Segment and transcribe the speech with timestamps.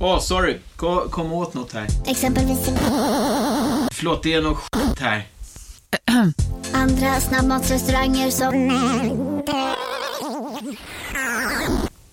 [0.00, 0.58] Åh, oh, sorry.
[0.76, 1.86] Kom, kom åt något här.
[2.06, 2.58] Exempelvis...
[3.92, 5.26] Förlåt, det är något skit här.
[6.72, 8.68] Andra snabbmatsrestauranger som...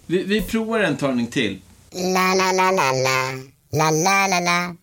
[0.05, 1.61] Vi, vi provar en talning till.
[1.91, 3.31] La, la, la, la, la.
[3.71, 4.75] La, la, la, la.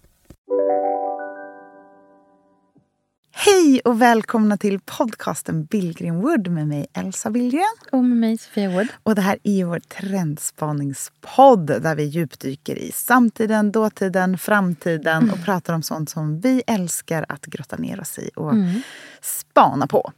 [3.45, 7.75] Hej och välkomna till podcasten Billgren Wood med mig Elsa Billgren.
[7.93, 8.87] Och med mig Sofia Wood.
[9.03, 15.75] Och det här är vår trendspaningspodd där vi djupdyker i samtiden, dåtiden, framtiden och pratar
[15.75, 18.81] om sånt som vi älskar att grotta ner oss i och mm.
[19.21, 20.13] spana på.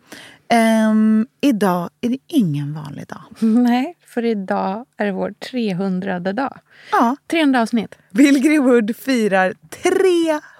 [0.91, 3.23] Um, idag är det ingen vanlig dag.
[3.39, 6.59] Nej, för idag är det vår 300 dag.
[6.93, 7.17] Ja.
[7.31, 7.99] 300 avsnitt.
[8.11, 9.55] Bill Greenwood firar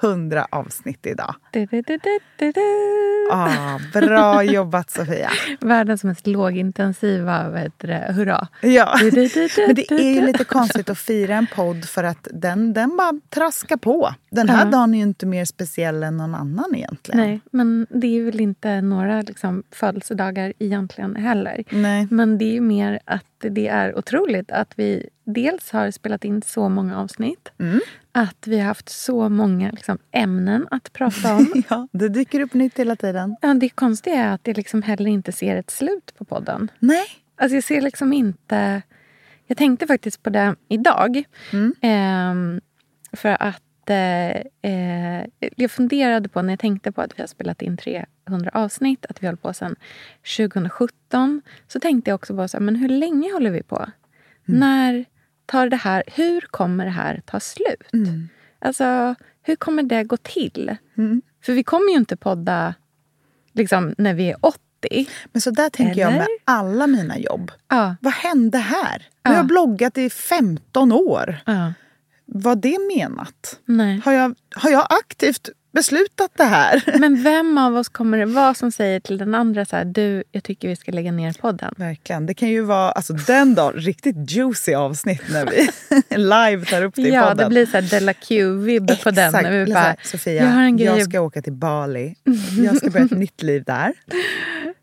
[0.03, 1.35] 300 avsnitt idag.
[1.51, 2.53] Du, du, du,
[3.31, 5.31] ah, bra jobbat Sofia.
[5.61, 7.69] Världens mest lågintensiva
[8.09, 8.49] hurra.
[8.61, 8.99] Ja.
[9.03, 13.21] Men det är ju lite konstigt att fira en podd för att den, den bara
[13.29, 14.15] traskar på.
[14.31, 14.71] Den här uh.
[14.71, 17.21] dagen är ju inte mer speciell än någon annan egentligen.
[17.21, 21.65] Nej, men det är väl inte några liksom, födelsedagar egentligen heller.
[21.71, 22.09] Nej.
[22.11, 26.43] Men det är ju mer att det är otroligt att vi dels har spelat in
[26.43, 27.53] så många avsnitt.
[27.59, 27.81] Mm.
[28.13, 31.63] Att vi har haft så många liksom, ämnen att prata om.
[31.69, 33.37] ja, det dyker upp nytt hela tiden.
[33.41, 36.71] Ja, det konstiga är att jag liksom heller inte ser ett slut på podden.
[36.79, 37.07] Nej.
[37.37, 38.83] Alltså jag ser liksom inte...
[39.47, 41.25] Jag tänkte faktiskt på det idag.
[41.53, 41.75] Mm.
[41.81, 42.61] Eh,
[43.17, 45.25] för att eh,
[45.57, 49.23] jag funderade på när jag tänkte på att vi har spelat in 300 avsnitt, att
[49.23, 49.77] vi håller på sedan
[50.37, 51.43] 2017.
[51.69, 53.77] Så tänkte jag också på så här, men hur länge håller vi på?
[54.49, 54.61] Mm.
[54.61, 55.05] När
[55.47, 57.93] tar det här, hur kommer det här ta slut?
[57.93, 58.29] Mm.
[58.59, 60.77] Alltså, hur kommer det gå till?
[60.99, 61.23] Mm.
[61.45, 62.75] För vi kommer ju inte podda
[63.53, 64.61] liksom, när vi är 80.
[65.33, 66.03] Men så där tänker Eller?
[66.03, 67.53] jag med alla mina jobb.
[67.69, 67.97] Ja.
[68.01, 68.99] Vad hände här?
[68.99, 69.31] Nu Ja.
[69.31, 71.37] har jag bloggat i 15 år.
[71.47, 71.73] Ja.
[72.37, 73.61] Var det menat?
[73.65, 74.01] Nej.
[74.05, 76.85] Har jag, har jag aktivt beslutat det här?
[76.99, 80.25] Men vem av oss kommer det vara som säger till den andra så här, du,
[80.33, 81.75] jag tycker vi ska lägga ner podden?
[81.77, 82.27] Verkligen.
[82.27, 85.69] Det kan ju vara alltså, den dagen riktigt juicy avsnitt när vi
[86.17, 87.37] live tar upp det i Ja, podden.
[87.37, 89.33] det blir så här Della Q-vibb på den.
[89.33, 90.87] När vi bara, här, Sofia, jag har en grej.
[90.87, 92.15] jag ska åka till Bali.
[92.65, 93.93] Jag ska börja ett nytt liv där.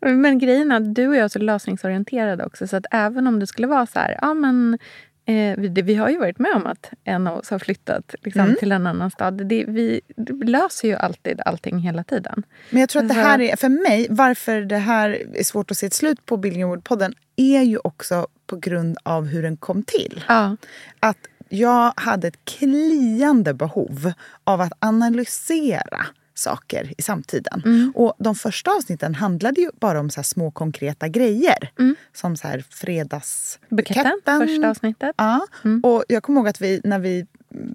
[0.00, 2.66] Men grejen är att du och jag är så lösningsorienterade också.
[2.66, 4.78] Så att även om det skulle vara så här, ja men
[5.24, 8.42] eh, vi, vi har ju varit med om att en av oss har flyttat liksom,
[8.42, 8.56] Mm.
[8.56, 9.46] till en annan stad.
[9.48, 12.42] Det, vi det löser ju alltid allting hela tiden.
[12.70, 15.70] Men jag tror att det Alltså- här är, för mig, varför det här är svårt
[15.70, 19.56] att se ett slut på Billion Wood-podden är ju också på grund av hur den
[19.56, 20.24] kom till.
[20.28, 20.56] Ja.
[21.00, 21.18] Att
[21.48, 24.12] jag hade ett kliande behov
[24.44, 27.62] av att analysera saker i samtiden.
[27.64, 27.92] Mm.
[27.94, 31.70] Och de första avsnitten handlade ju bara om så här små konkreta grejer.
[31.78, 31.96] Mm.
[32.14, 34.04] Som så här fredagsbuketten.
[34.04, 35.14] Buketten, första avsnittet.
[35.18, 35.46] Ja.
[35.64, 35.80] Mm.
[35.84, 37.26] Och jag kommer ihåg att vi, när vi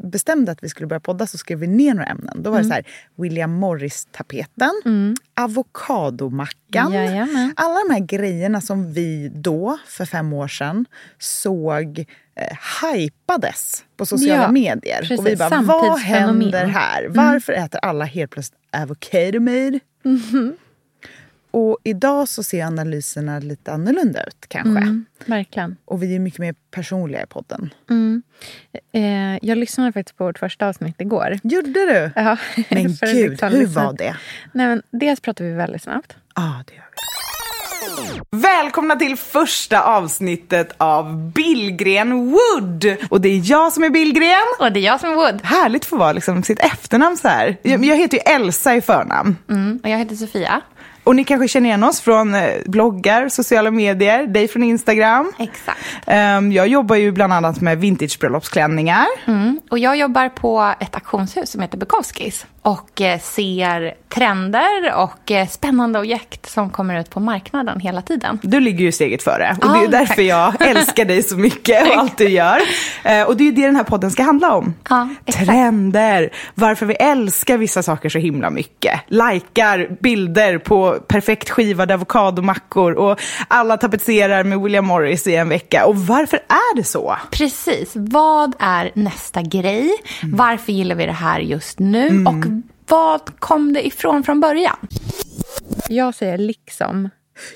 [0.04, 2.44] bestämde att vi skulle börja podda så skrev vi ner några ämnen.
[2.44, 5.16] Då var det så här, William Morris-tapeten, Mm.
[5.34, 6.94] avokadomackan.
[6.94, 7.54] Jajamän.
[7.56, 10.86] Alla de här grejerna som vi då, för fem år sedan,
[11.20, 12.00] såg
[12.36, 12.58] eh,
[12.94, 15.02] hypades på sociala Ja, medier.
[15.02, 15.40] Och vi precis.
[15.40, 17.08] bara, vad händer här?
[17.10, 19.80] Varför äter alla helt plötsligt avocadomade?
[21.52, 24.82] Och idag så ser analyserna lite annorlunda ut kanske.
[24.82, 25.76] Mm, verkligen.
[25.86, 27.74] Och vi är mycket mer personliga i podden.
[27.90, 28.24] Mm.
[28.94, 31.40] Eh, jag lyssnade faktiskt på vårt första avsnitt igår.
[31.44, 32.12] Gjorde du?
[32.16, 32.38] Ja,
[32.70, 34.18] Men gud, hur var det?
[34.52, 36.16] Nej, men dels pratar vi väldigt snabbt.
[36.36, 36.98] Ja, det gör vi.
[38.32, 42.96] Välkomna till första avsnittet av Billgren Wood!
[43.10, 44.46] Och det är jag som är Billgren.
[44.60, 45.40] Och det är jag som är Wood.
[45.44, 47.58] Härligt att få vara liksom sitt efternamn så här.
[47.62, 49.38] Jag, jag heter ju Elsa i förnamn.
[49.50, 50.62] Mm, och jag heter Sofia.
[51.08, 55.32] Och ni kanske känner igen oss från eh, bloggar, sociala medier, dig från Instagram.
[55.40, 55.80] Exakt.
[56.06, 59.06] Ehm, jag jobbar ju bland annat med vintagebröllopsklänningar.
[59.28, 59.60] Mm.
[59.70, 65.48] Och jag jobbar på ett auktionshus som heter Bukowskis och eh, ser trender och eh,
[65.48, 68.40] spännande objekt som kommer ut på marknaden hela tiden.
[68.44, 69.58] Du ligger ju steget före.
[69.62, 70.24] Och det är Ja, därför tack.
[70.24, 72.60] jag älskar dig så mycket och allt du gör.
[73.28, 74.74] Och det är ju det den här podden ska handla om.
[75.26, 75.46] Exakt.
[75.46, 79.00] Trender, varför vi älskar vissa saker så himla mycket.
[79.08, 85.50] Likar bilder på och perfekt skivade avokadomackor och alla tapetserar med William Morris i en
[85.50, 85.86] vecka.
[85.86, 87.18] Och varför är det så?
[87.32, 87.92] Precis.
[87.96, 89.90] Vad är nästa grej?
[90.24, 90.36] Mm.
[90.38, 92.26] Varför gillar vi det här just nu?
[92.28, 92.46] Och
[92.90, 94.78] vad kom det ifrån från början?
[95.90, 97.10] Jag säger liksom.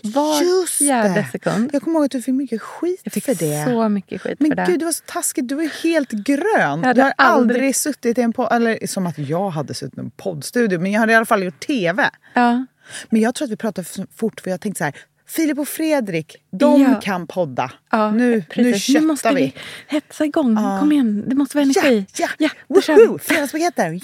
[0.03, 1.27] Var Just fjärde det.
[1.31, 1.69] sekund.
[1.73, 3.65] Jag kommer ihåg att du fick mycket skit Jag fick för det.
[3.71, 4.65] så mycket skit Men för det.
[4.67, 5.47] gud, det var så taskigt.
[5.47, 6.81] Du var helt grön.
[6.83, 9.97] Jag Jag har aldrig, aldrig- suttit i en podd, eller som att jag hade suttit
[9.97, 12.09] i en poddstudio, men jag hade i alla fall gjort tv.
[12.33, 12.65] Ja.
[13.09, 14.95] Men jag tror att vi pratar för fort, för jag tänkte så här,
[15.27, 17.01] Filip och Fredrik, de Ja.
[17.01, 17.71] kan podda.
[17.91, 18.83] Ja, nu, nu precis.
[18.83, 19.53] köttar måste vi.
[19.87, 20.55] hetsa igång.
[20.79, 22.05] Kom igen, det måste vara Ja, energi.
[22.17, 22.79] ja, ja vi.
[23.07, 23.17] Woho!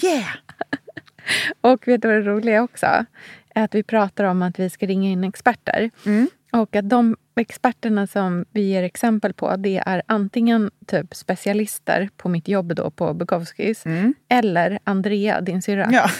[0.02, 0.28] Yeah!
[1.60, 3.04] Och vet du vad det roliga också?
[3.54, 5.90] Att vi pratar om att vi ska ringa in experter.
[6.06, 6.28] Mm.
[6.52, 12.28] Och att de experterna som vi ger exempel på det är antingen typ specialister på
[12.28, 13.84] mitt jobb då på Bukowskis
[14.28, 15.94] eller Andrea, din syrra, Mm.
[15.94, 16.10] Ja.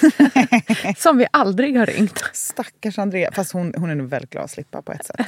[0.97, 2.25] som vi aldrig har ringt.
[2.33, 3.33] Stackars Andrea.
[3.33, 5.27] Fast hon, hon är nog väldigt glad att slippa på ett sätt.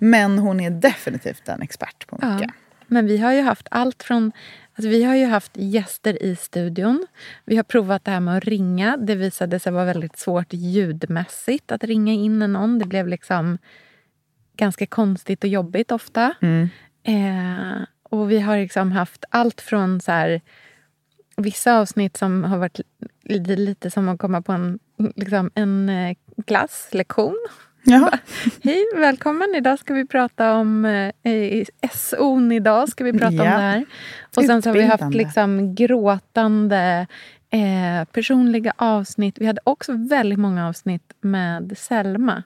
[0.00, 2.48] Men hon är definitivt en expert på mycket.
[2.48, 2.54] Ja.
[2.86, 4.32] Men vi har ju haft allt från...
[4.74, 7.06] Alltså vi har ju haft gäster i studion.
[7.44, 8.96] Vi har provat det här med att ringa.
[8.96, 12.78] Det visade sig vara väldigt svårt ljudmässigt att ringa in någon.
[12.78, 13.58] Det blev liksom
[14.56, 16.34] ganska konstigt och jobbigt ofta.
[17.02, 20.40] Eh, och vi har liksom haft allt från så här,
[21.36, 22.80] vissa avsnitt som har varit
[23.24, 24.78] lite, lite som att komma på en,
[25.16, 26.16] liksom en eh.
[27.84, 28.18] Jaha.
[28.62, 29.54] Hej, välkommen.
[29.54, 31.12] Idag ska vi prata om eh,
[31.92, 33.44] SO'n idag ska vi prata om Ja.
[33.44, 33.84] det här.
[34.36, 37.06] Och sen så har vi haft liksom gråtande
[37.52, 39.36] eh, personliga avsnitt.
[39.38, 42.42] Vi hade också väldigt många avsnitt med Selma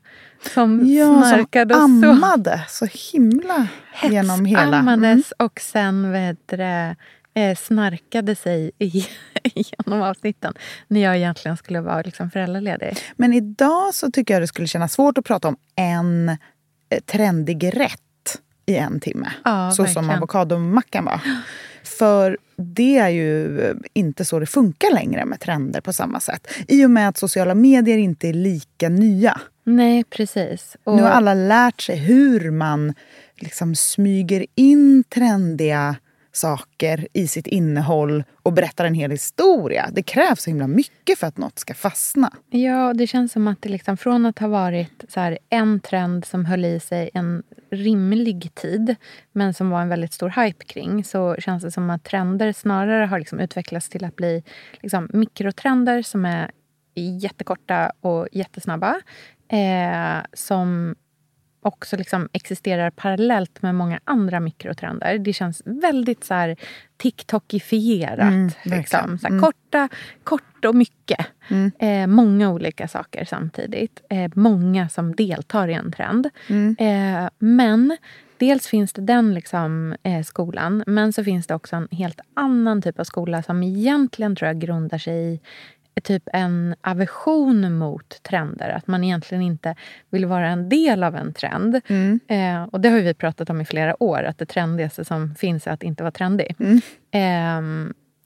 [0.55, 3.69] som Ja, snarkade som och så ammade så himla
[4.03, 4.63] genom hela...
[4.63, 4.89] Mm.
[4.89, 6.13] ammades och sen
[6.47, 6.97] det,
[7.35, 9.07] eh, snarkade sig i,
[9.55, 10.55] genom avsnitten
[10.89, 12.97] när jag egentligen skulle vara liksom föräldraledig.
[13.17, 16.37] Men idag så tycker jag det skulle kännas svårt att prata om en eh,
[17.07, 18.01] trendig rätt
[18.67, 19.33] i en timme.
[19.45, 20.11] Ja, så som verkligen.
[20.11, 21.21] avokadomackan var.
[21.85, 26.47] För det är ju eh, inte så det funkar längre med trender på samma sätt.
[26.69, 29.41] I och med att sociala medier inte är lika nya.
[29.65, 30.77] Nej, precis.
[30.85, 32.95] Och, Nu har alla lärt sig hur man
[33.37, 35.97] liksom smyger in trendiga
[36.37, 39.89] saker i sitt innehåll och berättar en hel historia.
[39.93, 42.33] Det krävs så himla mycket för att något ska fastna.
[42.51, 46.25] Ja, det känns som att det liksom, från att ha varit så här, en trend
[46.25, 48.97] som höll i sig en rimlig tid
[49.33, 53.07] men som var en väldigt stor hype kring så känns det som att trender snarare
[53.07, 54.43] har liksom utvecklats till att bli
[54.81, 56.51] liksom, mikrotrender som är
[56.95, 59.01] jättekorta och jättesnabba.
[59.49, 60.95] Eh, som
[61.67, 65.19] också liksom existerar parallellt med många andra mikrotrender.
[65.19, 66.57] Det känns väldigt så här
[66.97, 68.19] TikTokifierat.
[68.19, 69.19] Mm, liksom.
[69.19, 69.89] så här, korta,
[70.25, 71.27] kort och mycket.
[71.79, 74.01] Eh, många olika saker samtidigt.
[74.11, 76.31] Eh, många som deltar i en trend.
[76.79, 77.97] Eh, men
[78.39, 80.85] dels finns det den liksom, eh, skolan.
[80.87, 84.61] Men så finns det också en helt annan typ av skola som egentligen tror jag
[84.61, 85.41] grundar sig i
[86.01, 88.69] typ en aversion mot trender.
[88.69, 89.75] Att man egentligen inte
[90.11, 91.81] vill vara en del av en trend.
[92.29, 95.67] Eh, och det har vi pratat om i flera år, att det trendigaste som finns
[95.67, 96.57] är att inte vara trendig.
[97.11, 97.61] Eh,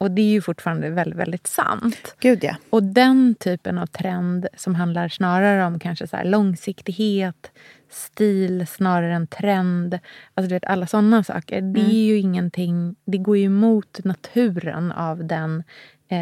[0.01, 2.17] och det är ju fortfarande väldigt, väldigt sant.
[2.21, 2.57] Gud ja.
[2.71, 7.51] Och den typen av trend som handlar snarare om kanske så långsiktighet,
[7.91, 9.99] stil snarare än trend.
[10.35, 11.61] Alltså du vet alla sådana saker.
[11.61, 15.63] Det är ju ingenting, det går ju emot naturen av den,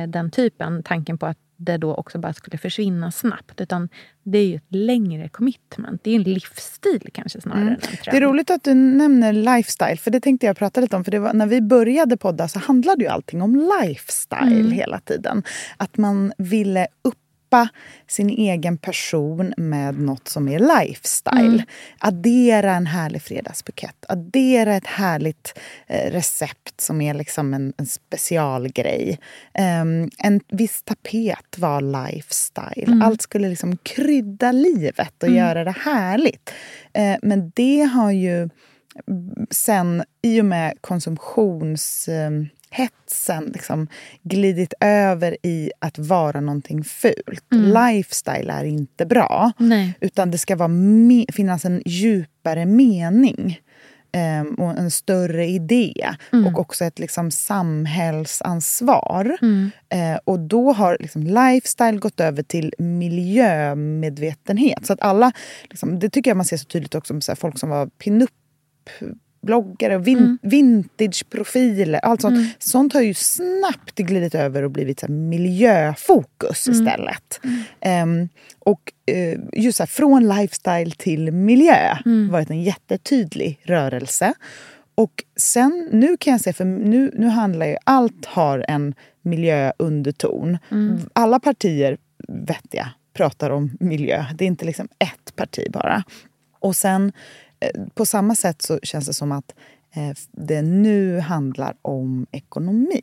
[0.09, 0.83] den typen.
[0.83, 3.61] Tanken på att det då också bara skulle försvinna snabbt.
[3.61, 3.89] Utan
[4.23, 6.05] det är ju ett längre commitment.
[6.05, 7.99] Det är ju en livsstil kanske snarare trend.
[8.05, 11.05] Det är roligt att du nämner lifestyle, för det tänkte jag prata lite om.
[11.05, 15.43] För det var, när vi började podda så handlade ju allting om lifestyle hela tiden.
[15.77, 16.87] Att man ville
[17.49, 17.69] uppa
[18.07, 21.63] sin egen person med något som är lifestyle.
[21.99, 24.05] Addera en härlig fredagsbukett.
[24.09, 29.19] Addera ett härligt eh, recept som är liksom en, en specialgrej.
[29.55, 33.03] Ehm, en viss tapet var lifestyle.
[33.05, 36.51] Allt skulle liksom krydda livet och göra det härligt.
[36.93, 38.49] Eh, men det har ju
[39.51, 40.83] sen, i och med
[42.77, 43.89] konsumtionshetsen, liksom,
[44.23, 47.45] glidit över i att vara någonting fult.
[47.51, 49.53] Lifestyle är inte bra.
[49.59, 49.95] Nej.
[50.01, 50.71] Utan det ska vara
[51.33, 53.61] finnas en djupare mening.
[54.13, 56.09] ehm, och en större idé.
[56.47, 59.37] Och också ett liksom, samhällsansvar.
[59.89, 64.87] Eh, och då har liksom, lifestyle gått över till miljömedvetenhet.
[64.87, 65.33] Så att alla,
[65.71, 68.31] liksom, det tycker jag man ser så tydligt också med folk som var pinup
[69.49, 72.01] bloggare och vin, vintageprofiler.
[72.03, 72.57] Allt sånt.
[72.59, 77.41] sånt har ju snabbt glidit över och blivit så miljöfokus istället.
[77.81, 78.29] Ehm,
[78.59, 84.35] och eh, just så här, från lifestyle till miljö har varit en jättetydlig rörelse.
[84.95, 90.59] Och sen, nu kan jag säga, för nu, nu handlar ju allt har en miljöunderton.
[91.13, 91.97] Alla partier,
[92.29, 94.25] vettiga, pratar om miljö.
[94.35, 96.05] Det är inte liksom ett parti bara.
[96.61, 97.13] Och sen
[97.95, 99.55] på samma sätt så känns det som att
[99.93, 103.03] eh, det nu handlar om ekonomi.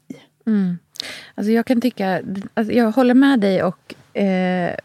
[1.35, 2.21] Alltså jag kan tycka...
[2.53, 4.75] Alltså jag håller med dig och eh,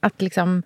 [0.00, 0.62] att liksom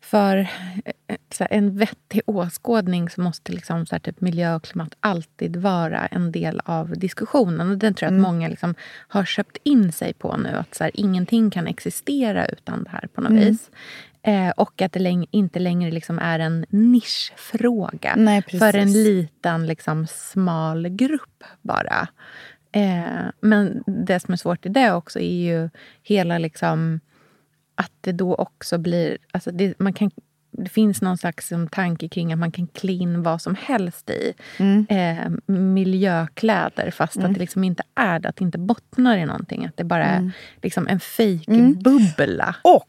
[0.00, 0.36] för
[0.84, 5.56] eh, här, en vettig åskådning så måste liksom så här, typ miljö och klimat alltid
[5.56, 7.70] vara en del av diskussionen.
[7.70, 8.74] Och Den tror jag att många liksom
[9.08, 10.48] har köpt in sig på nu.
[10.48, 13.70] Att så här, ingenting kan existera utan det här på något vis.
[14.22, 19.66] Eh, och att det läng- inte längre liksom är en nischfråga Nej, för en liten
[19.66, 22.08] liksom, smal grupp bara.
[22.72, 25.70] Eh, men det som är svårt i det också är ju
[26.02, 27.00] hela liksom
[27.74, 29.18] att det då också blir...
[29.32, 30.10] Alltså det, man kan,
[30.50, 34.10] det finns någon slags som tanke kring att man kan klä in vad som helst
[34.10, 34.32] i
[34.88, 38.28] eh, miljökläder fast att det liksom inte är det.
[38.28, 39.64] Att det inte bottnar i någonting.
[39.66, 40.18] Att det bara är
[40.62, 42.56] liksom en fejkbubbla.
[42.64, 42.88] Och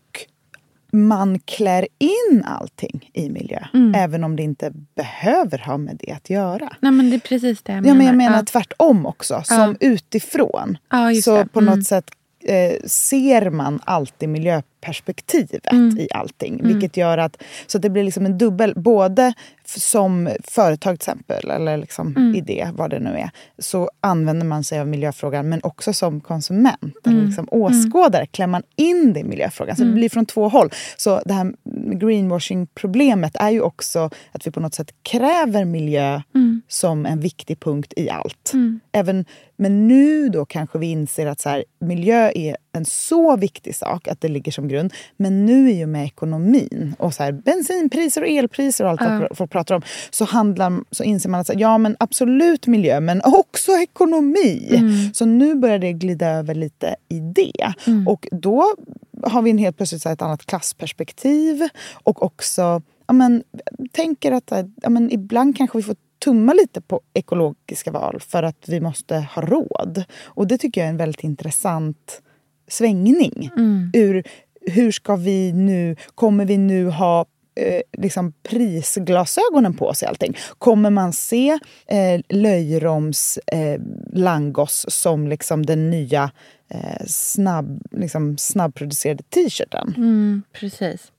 [0.93, 3.59] man klär in allting i miljö.
[3.95, 6.75] Även om det inte behöver ha med det att göra.
[6.79, 7.89] Nej, men det är precis det jag menar.
[7.89, 8.45] Ja, men jag menar Ja.
[8.45, 9.41] tvärtom också.
[9.45, 10.77] Som utifrån.
[10.91, 11.45] Ja, så det.
[11.47, 11.75] på Mm.
[11.75, 12.11] något sätt
[12.45, 15.97] eh, ser man alltid miljöperspektivet Mm.
[15.97, 16.59] i allting.
[16.67, 19.33] Vilket gör att, så att det blir liksom en dubbel, både
[19.79, 22.35] som företag till exempel, eller liksom Mm.
[22.35, 25.49] idé, vad det nu är, så använder man sig av miljöfrågan.
[25.49, 27.17] Men också som konsument, Mm.
[27.17, 29.75] eller liksom åskådare, klär man in det i miljöfrågan.
[29.75, 30.69] Så det blir från två håll.
[30.97, 31.53] Så det här
[31.99, 36.21] greenwashing-problemet är ju också att vi på något sätt kräver miljö
[36.67, 38.51] som en viktig punkt i allt.
[38.91, 39.25] Även,
[39.55, 44.07] men nu då kanske vi inser att så här, miljö är en så viktig sak
[44.07, 44.93] att det ligger som grund.
[45.17, 49.37] Men nu i och med ekonomin och så här, bensinpriser och elpriser och allt vad
[49.37, 52.99] folk pratar om så, handlar, så inser man att så här, ja, men absolut miljö
[52.99, 54.81] men också ekonomi.
[55.13, 57.73] Så nu börjar det glida över lite i det.
[58.07, 58.75] Och då
[59.23, 63.43] har vi en helt plötsligt så här, ett annat klassperspektiv och också ja, men,
[63.91, 64.51] tänker att
[64.81, 69.17] ja, men, ibland kanske vi får tumma lite på ekologiska val för att vi måste
[69.17, 70.03] ha råd.
[70.23, 72.21] Och det tycker jag är en väldigt intressant
[72.67, 73.49] svängning.
[73.93, 74.23] Ur,
[74.61, 80.37] hur ska vi nu, kommer vi nu ha eh, liksom prisglasögonen på sig allting?
[80.57, 83.81] Kommer man se eh, löjroms eh,
[84.13, 86.31] langos som liksom den nya
[86.69, 89.93] eh, snabb, liksom, snabbproducerade t-shirten?
[89.97, 91.11] Mm, precis.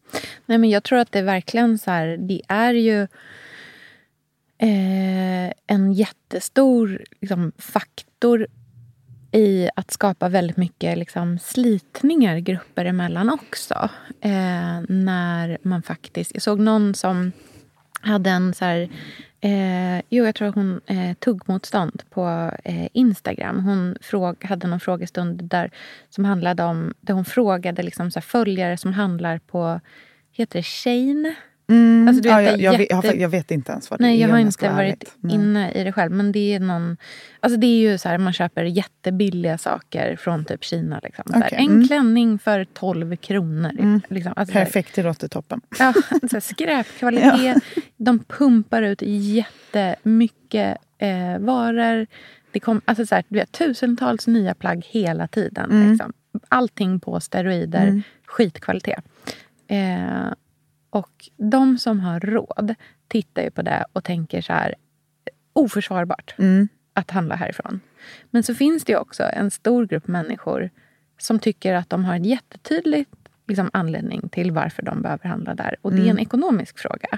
[0.46, 3.02] Nej, men jag tror att det är verkligen så här, det är ju
[4.58, 8.46] eh, en jättestor liksom, faktor
[9.34, 13.88] i att skapa väldigt mycket liksom, slitningar grupper emellan också.
[14.20, 16.30] Eh, när man faktiskt...
[16.34, 17.32] Jag såg någon som
[18.00, 18.88] hade en så här...
[19.40, 23.64] Eh, jo, jag tror att hon eh, tuggmotstånd på eh, Instagram.
[23.64, 25.70] Hon fråg, hade någon frågestund där
[26.10, 26.94] som handlade om...
[27.00, 29.80] Där hon frågade liksom, så här, följare som handlar på...
[30.32, 31.34] Heter det Shane?
[31.68, 34.00] Mm, Alltså, ja, jag, det är jag, vet, jag, jätte- jag vet inte ens vad
[34.00, 35.14] det Nej, är jag har inte varit ärligt.
[35.21, 35.35] Nej.
[35.35, 36.12] inne i det själv.
[36.12, 36.97] Men det är någon...
[37.40, 41.00] Alltså det är ju så här, man köper jättebilliga saker från typ Kina.
[41.02, 41.25] Liksom.
[41.26, 41.88] Så här, en mm.
[41.88, 44.00] klänning för 12 kronor.
[44.09, 44.33] Liksom.
[44.37, 45.61] Alltså, Perfekt till toppen.
[45.78, 45.92] Ja,
[46.23, 47.62] så här, skräpkvalitet.
[47.97, 52.06] De pumpar ut jättemycket eh, varor.
[52.52, 55.88] Det kom, alltså så här, du vet, tusentals nya plagg hela tiden.
[55.90, 56.12] Liksom.
[56.49, 58.02] Allting på steroider.
[58.26, 59.04] Skitkvalitet.
[59.68, 60.33] Eh,
[60.94, 62.74] och de som har råd
[63.08, 64.74] tittar ju på det och tänker så här
[65.52, 66.34] oförsvarbart
[66.92, 67.80] att handla härifrån.
[68.30, 70.70] Men så finns det ju också en stor grupp människor
[71.18, 73.06] som tycker att de har en jättetydlig
[73.48, 75.76] liksom, anledning till varför de behöver handla där.
[75.82, 77.08] Och det är en ekonomisk fråga.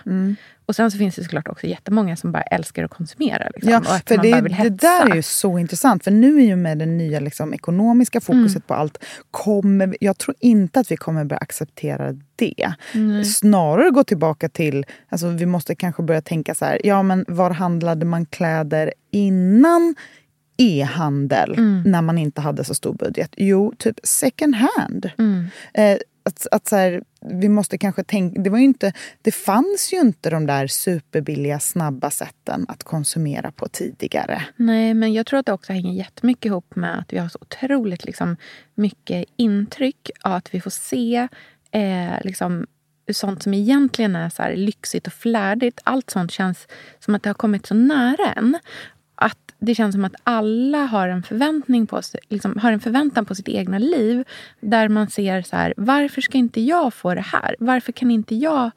[0.67, 3.49] Och sen så finns det såklart också jättemånga som bara älskar att konsumera.
[3.55, 6.05] Liksom, Ja, och för det, det där är ju så intressant.
[6.05, 8.63] För nu i och med det nya liksom, ekonomiska fokuset Mm.
[8.67, 8.99] på allt,
[9.31, 12.75] kommer, jag tror inte att vi kommer börja acceptera det.
[13.25, 17.51] Snarare gå tillbaka till, alltså, vi måste kanske börja tänka så här, ja men var
[17.51, 19.95] handlade man kläder innan
[20.59, 21.83] e-handel Mm.
[21.87, 23.31] när man inte hade så stor budget?
[23.37, 25.11] Jo, typ second hand.
[25.19, 25.47] Mm.
[25.75, 28.41] Eh, att, att så här, vi måste kanske tänka...
[28.43, 28.93] Det, var ju inte,
[29.23, 34.43] det fanns ju inte de där superbilliga, snabba sätten att konsumera på tidigare.
[34.57, 37.39] Nej, men jag tror att det också hänger jättemycket ihop med att vi har så
[37.41, 38.37] otroligt liksom,
[38.75, 41.29] mycket intryck av att vi får se
[41.71, 42.67] eh, liksom,
[43.13, 45.81] sånt som egentligen är så här lyxigt och flärdigt.
[45.85, 46.69] Allt sånt känns
[46.99, 48.59] som att det har kommit så nära en.
[49.59, 53.49] Det känns som att alla har en, förväntning på liksom, har en förväntan på sitt
[53.49, 54.25] egna liv.
[54.61, 57.57] Där man ser så här, varför ska inte jag få det här?
[57.59, 58.71] Varför kan inte jag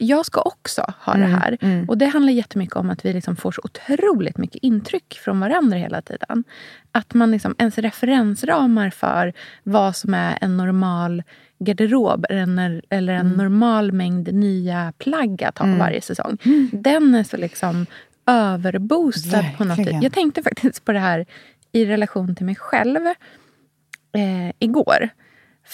[0.00, 1.58] jag ska också ha mm, det här.
[1.60, 1.88] Mm.
[1.88, 5.78] Och Det handlar jättemycket om att vi liksom får så otroligt mycket intryck från varandra
[5.78, 6.44] hela tiden.
[6.92, 9.32] Att man liksom, ens referensramar för
[9.62, 11.22] vad som är en normal
[11.58, 13.36] garderob eller, eller en mm.
[13.36, 15.78] normal mängd nya plagg att ha mm.
[15.78, 16.38] varje säsong.
[16.44, 16.70] Mm.
[16.72, 17.86] Den är så liksom
[18.26, 19.56] överboostad Verkligen.
[19.56, 20.02] på något vis.
[20.02, 21.26] Jag tänkte faktiskt på det här
[21.72, 25.08] i relation till mig själv eh, igår.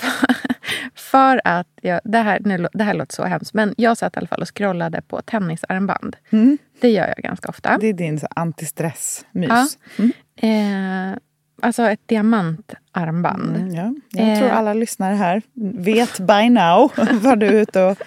[0.94, 4.18] För, att, jag, det, här, nu, det här låter så hemskt, men jag satt i
[4.18, 6.16] alla fall och scrollade på tennisarmband.
[6.30, 6.58] Mm.
[6.80, 7.78] Det gör jag ganska ofta.
[7.78, 9.48] Det är din antistressmys.
[9.48, 9.66] Ja.
[9.98, 11.12] Mm.
[11.12, 11.18] Eh,
[11.62, 13.56] alltså ett diamantarmband.
[13.56, 13.94] Mm, ja.
[14.10, 17.98] Jag eh, tror alla lyssnare här vet by now vad du är ute och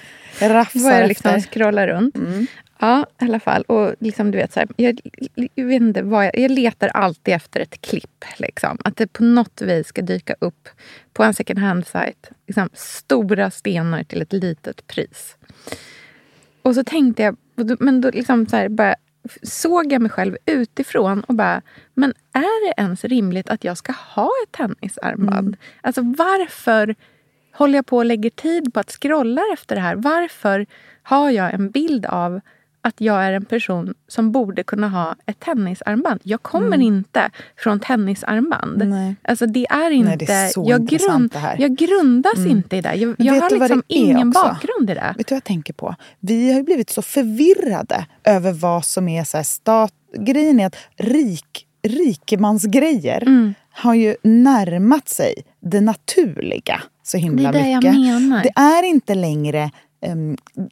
[0.42, 1.52] rafsar vad jag liksom efter.
[1.52, 2.16] scrollar runt.
[2.16, 2.48] Mm.
[2.80, 3.62] Ja, i alla fall.
[3.62, 5.00] Och liksom, du vet, så här, jag,
[5.56, 8.26] jag, vet inte vad jag, jag letar alltid efter ett klipp.
[8.38, 8.78] Liksom.
[8.84, 10.70] Att det på något vis ska dyka upp
[11.14, 12.32] på en second hand-sajt.
[12.48, 15.38] Liksom, stora stenar till ett litet pris.
[16.62, 17.38] Och så tänkte jag,
[17.80, 18.96] men då liksom så här, bara,
[19.44, 21.62] såg jag mig själv utifrån och bara,
[21.94, 25.48] men är det ens rimligt att jag ska ha ett tennisarmband?
[25.48, 25.60] Mm.
[25.82, 26.96] Alltså varför
[27.52, 29.96] håller jag på och lägger tid på att scrolla efter det här?
[29.96, 30.66] Varför
[31.04, 32.42] har jag en bild av
[32.86, 36.20] att jag är en person som borde kunna ha ett tennisarmband.
[36.24, 36.82] Jag kommer mm.
[36.82, 38.84] inte från tennisarmband.
[38.88, 39.16] Nej.
[39.22, 40.10] Alltså det är inte...
[40.10, 41.56] Nej, det är så jag, grund, det här.
[41.60, 42.52] jag grundas mm.
[42.52, 42.96] inte i det.
[42.96, 44.44] Jag, jag har liksom ingen också?
[44.44, 45.14] bakgrund i det.
[45.18, 45.96] Vet du vad jag tänker på?
[46.20, 49.94] Vi har blivit så förvirrade över vad som är så stat...
[50.18, 53.54] Grejen är att rik, rikemansgrejer mm.
[53.72, 57.84] har ju närmat sig det naturliga så himla det är mycket.
[57.84, 58.44] Jag menar.
[58.44, 59.72] Det är inte längre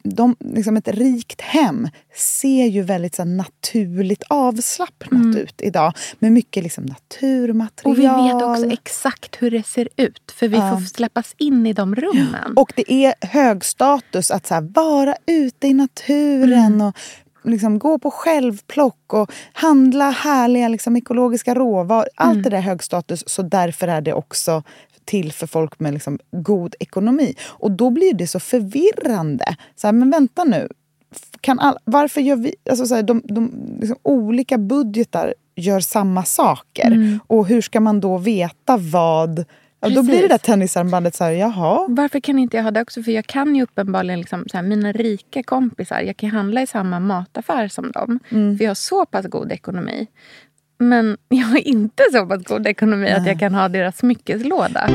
[0.04, 5.38] de, liksom ett rikt hem ser ju väldigt så naturligt avslappnat mm.
[5.38, 5.94] ut idag.
[6.20, 7.92] Med mycket liksom naturmaterial.
[7.92, 10.34] Och vi vet också exakt hur det ser ut.
[10.36, 10.72] För vi ja.
[10.72, 12.54] får släppas in i de rummen.
[12.56, 16.74] Och det är hög status att så här, vara ute i naturen.
[16.74, 16.82] Mm.
[16.82, 16.98] och
[17.44, 22.08] liksom gå på självplock och handla härliga liksom, ekologiska råvaror.
[22.16, 22.44] Allt mm.
[22.44, 24.64] det där är hög status, så därför är det också
[25.06, 27.36] till för folk med liksom god ekonomi.
[27.48, 29.56] Och då blir det så förvirrande.
[29.76, 30.68] Så här, men vänta nu.
[31.42, 32.56] Kan all, varför gör vi...
[32.70, 36.88] Alltså så här, de, de liksom, olika budgetar gör samma saker.
[36.88, 37.20] Mm.
[37.28, 39.46] Och hur ska man då veta vad...
[39.80, 41.86] Ja, då blir det där tennisarmbandet så här, jaha.
[41.90, 43.04] Varför kan inte jag ha det också?
[43.04, 46.68] För jag kan ju uppenbarligen, liksom, så här, mina rika kompisar, jag kan handla i
[46.68, 48.20] samma mataffär som dem.
[48.30, 48.58] Mm.
[48.58, 50.08] För jag har så pass god ekonomi.
[50.84, 53.14] Men jag har inte så pass god ekonomi Nej.
[53.14, 54.90] att jag kan ha deras smyckeslåda.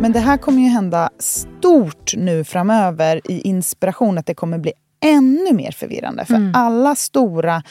[0.00, 4.18] Men det här kommer ju hända stort nu framöver i inspiration.
[4.18, 4.72] Att det kommer bli
[5.04, 6.24] ännu mer förvirrande.
[6.24, 6.52] För mm.
[6.54, 7.62] alla stora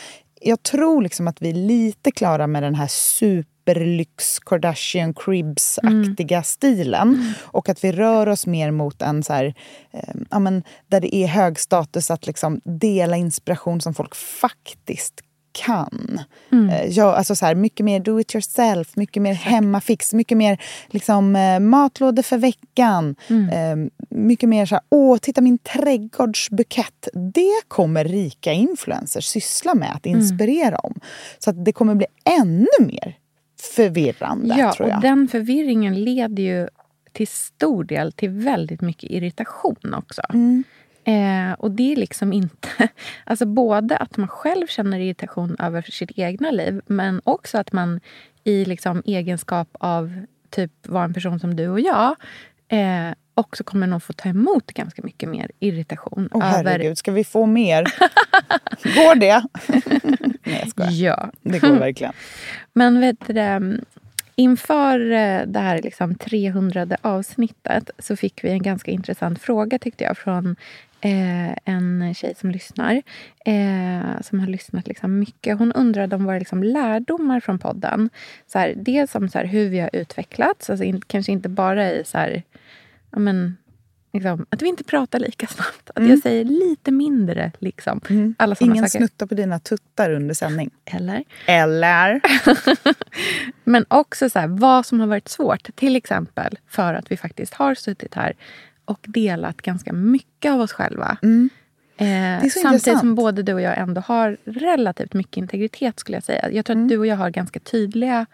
[0.41, 6.43] jag tror liksom att vi är lite klara med den här superlyx Kardashian Cribs-aktiga mm.
[6.43, 7.09] stilen.
[7.15, 7.33] Mm.
[7.41, 9.53] Och att vi rör oss mer mot en så här,
[9.91, 15.21] eh, ja, men, där det är hög status att liksom dela inspiration som folk faktiskt
[15.51, 16.19] kan.
[16.51, 16.69] Mm.
[16.69, 20.61] Eh, jag, alltså så här, mycket mer do it yourself, mycket mer hemmafix, mycket mer
[20.87, 23.15] liksom, eh, matlådor för veckan.
[23.27, 23.49] Mm.
[23.49, 27.07] Eh, mycket mer så här, åh, titta min trädgårdsbukett.
[27.13, 30.19] Det kommer rika influencers syssla med att mm.
[30.19, 30.79] inspirera mm.
[30.83, 30.99] om.
[31.39, 32.07] Så att det kommer bli
[32.39, 33.17] ännu mer
[33.75, 34.95] förvirrande, ja, tror jag.
[34.95, 36.67] och den förvirringen leder ju
[37.13, 40.21] till stor del till väldigt mycket irritation också.
[40.33, 40.63] Mm.
[41.03, 42.67] Eh, och det är liksom inte...
[43.23, 47.99] Alltså både att man själv känner irritation över sitt egna liv men också att man
[48.43, 52.15] i liksom egenskap av typ vara en person som du och jag
[52.67, 56.29] eh, också kommer nog få ta emot ganska mycket mer irritation.
[56.31, 57.83] Åh oh, herregud, ska vi få mer?
[58.83, 59.43] går det?
[60.43, 60.91] Nej, jag skojar.
[61.23, 61.31] Ja.
[61.41, 62.13] Det går verkligen.
[62.73, 63.79] Men vet du,
[64.35, 70.03] Inför eh, det här liksom 300 avsnittet så fick vi en ganska intressant fråga tyckte
[70.03, 70.55] jag från
[71.01, 73.01] eh, en tjej som lyssnar.
[73.45, 75.59] Eh, som har lyssnat liksom mycket.
[75.59, 78.09] Hon undrade om våra liksom lärdomar från podden.
[78.47, 80.69] Så här, dels om så här, hur vi har utvecklats.
[80.69, 82.43] Alltså in, kanske inte bara i så här,
[83.11, 83.57] ja, men,
[84.13, 85.89] liksom, att vi inte pratar lika snabbt.
[85.89, 86.09] Att mm.
[86.09, 87.51] jag säger lite mindre.
[87.59, 88.35] Liksom, mm.
[88.39, 88.99] alla Ingen saker.
[88.99, 90.69] snuttar på dina tuttar under sändning.
[90.85, 91.23] Eller?
[91.45, 92.21] Eller?
[93.63, 95.75] Men också så vad som har varit svårt.
[95.75, 98.33] Till exempel för att vi faktiskt har suttit här
[98.85, 101.17] och delat ganska mycket av oss själva.
[101.23, 101.49] Mm.
[101.97, 102.99] Eh, så samtidigt intressant.
[102.99, 105.99] som både du och jag ändå har relativt mycket integritet.
[105.99, 106.51] skulle Jag säga.
[106.51, 106.85] Jag tror Mm.
[106.85, 108.25] att du och jag har ganska tydliga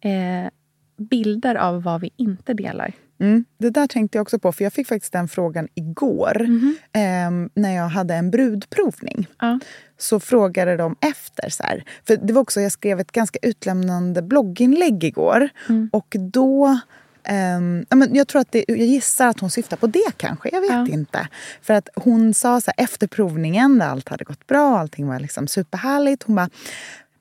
[0.00, 0.50] eh,
[0.98, 2.92] bilder av vad vi inte delar.
[3.20, 6.46] Mm, det där tänkte jag också på, för jag fick faktiskt den frågan igår.
[6.92, 9.26] ehm, när jag hade en brudprovning.
[9.40, 9.58] Ja.
[9.98, 11.48] Så frågade de efter.
[11.48, 15.48] Så här, för det var också, Jag skrev ett ganska utlämnande blogginlägg igår.
[15.92, 16.78] Och då...
[17.88, 20.48] ja, men jag, tror att det, jag gissar att hon syftar på det kanske.
[20.52, 20.86] Jag vet Ja.
[20.88, 21.28] inte.
[21.62, 25.20] För att hon sa så här, efter provningen, där allt hade gått bra, allting var
[25.20, 26.22] liksom superhärligt.
[26.22, 26.50] Hon bara,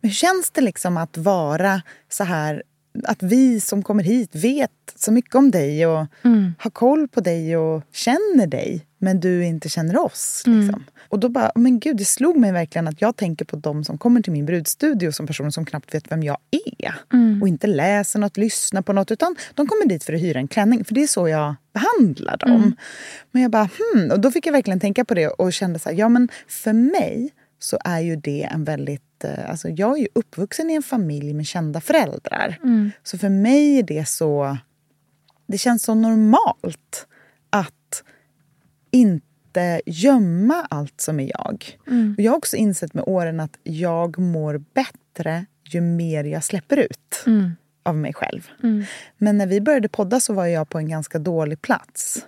[0.02, 2.64] men hur känns det liksom att vara så här
[3.04, 6.06] att vi som kommer hit vet så mycket om dig och
[6.58, 10.44] har koll på dig och känner dig men du inte känner oss.
[10.46, 10.84] Liksom.
[11.10, 13.98] Och då bara, men gud, det slog mig verkligen att jag tänker på de som
[13.98, 16.96] kommer till min brudstudio som personer som knappt vet vem jag är.
[17.42, 20.48] Och inte läser något, lyssnar på något, utan de kommer dit för att hyra en
[20.48, 20.86] klänning.
[20.86, 22.76] För det är så jag behandlar dem.
[23.32, 24.12] Men jag bara, hmm.
[24.12, 26.74] Och då fick jag verkligen tänka på det och kände så här, ja men för
[26.74, 29.24] mig så är ju det en väldigt...
[29.24, 32.60] eh, Alltså jag är ju uppvuxen i en familj med kända föräldrar.
[33.04, 34.58] Så för mig är det så...
[35.48, 37.08] Det känns så normalt
[38.94, 41.78] inte gömma allt som är jag.
[42.18, 46.78] Och jag har också insett med åren att jag mår bättre ju mer jag släpper
[46.78, 47.24] ut
[47.84, 48.48] av mig själv.
[49.18, 52.26] Men när vi började podda så var jag på en ganska dålig plats.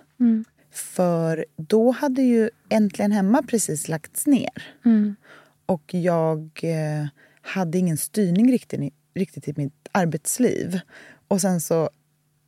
[0.72, 4.74] För då hade ju Äntligen hemma precis lagts ner.
[5.66, 7.06] Och jag eh,
[7.42, 10.80] hade ingen styrning riktigt, riktigt i mitt arbetsliv.
[11.28, 11.90] Och sen så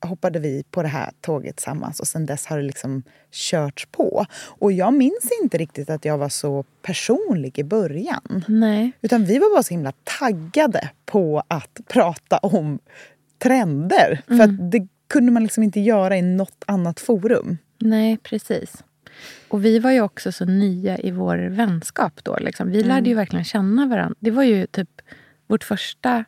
[0.01, 4.27] hoppade vi på det här tåget tillsammans och sen dess har det liksom körts på.
[4.47, 8.45] Och jag minns inte riktigt att jag var så personlig i början.
[8.49, 8.93] Nej.
[9.01, 12.79] Utan vi var bara så himla taggade på att prata om
[13.39, 14.23] trender.
[14.27, 17.59] För att det kunde man liksom inte göra i något annat forum.
[17.79, 18.85] Nej, precis.
[19.49, 22.37] Och vi var ju också så nya i vår vänskap då.
[22.41, 22.71] Liksom.
[22.71, 24.17] Vi lärde ju verkligen känna varandra.
[24.21, 24.91] Det var ju typ
[25.47, 26.25] vårt första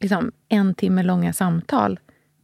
[0.00, 2.00] liksom, en timme långa samtal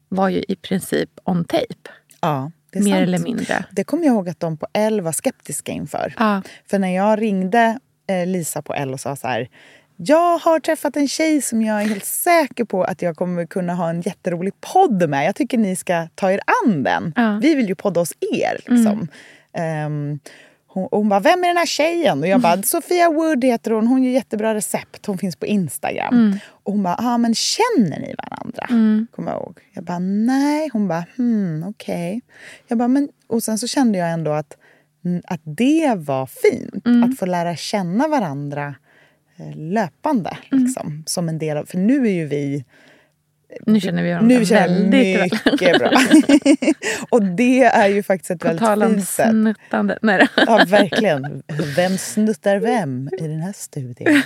[0.09, 1.91] var ju i princip on tape.
[2.21, 2.95] Ja, Mer sant.
[2.95, 3.65] eller mindre.
[3.71, 6.15] Det kommer jag ihåg att de på L var skeptiska inför.
[6.19, 6.43] Ja.
[6.71, 9.49] För när jag ringde eh, Lisa på L och sa så här
[10.01, 13.75] jag har träffat en tjej som jag är helt säker på att jag kommer kunna
[13.75, 15.27] ha en jätterolig podd med.
[15.27, 17.13] Jag tycker ni ska ta er an den.
[17.17, 17.39] Ja.
[17.43, 18.61] Vi vill ju podda hos er.
[18.67, 19.09] Liksom.
[19.53, 20.19] Ehm,
[20.81, 22.21] hon, hon bara, vem är den här tjejen?
[22.21, 23.87] Och jag bara, Sofia Wood heter hon.
[23.87, 25.07] Hon gör jättebra recept.
[25.07, 26.15] Hon finns på Instagram.
[26.49, 28.67] Och hon bara, ah, men känner ni varandra?
[29.11, 29.61] Kommer jag ihåg.
[29.73, 30.69] Jag bara, nej.
[30.73, 32.21] Hon bara, hmm, okej.
[32.69, 33.09] Jag bara, men...
[33.27, 34.57] Och sen så kände jag ändå att,
[35.05, 36.87] mm, att det var fint.
[37.05, 38.75] Att få lära känna varandra
[39.37, 40.39] eh, löpande.
[40.51, 42.65] Liksom, som en del av, för nu är ju vi
[43.67, 45.31] Nu känner vi varandra nu väldigt väl.
[45.53, 45.91] mycket bra.
[47.11, 49.31] och det är ju faktiskt ett väldigt om fint sätt.
[49.31, 49.99] snuttande.
[50.03, 50.29] Nej.
[50.37, 51.43] Ja, verkligen.
[51.77, 54.23] Vem snuttar vem i den här studien?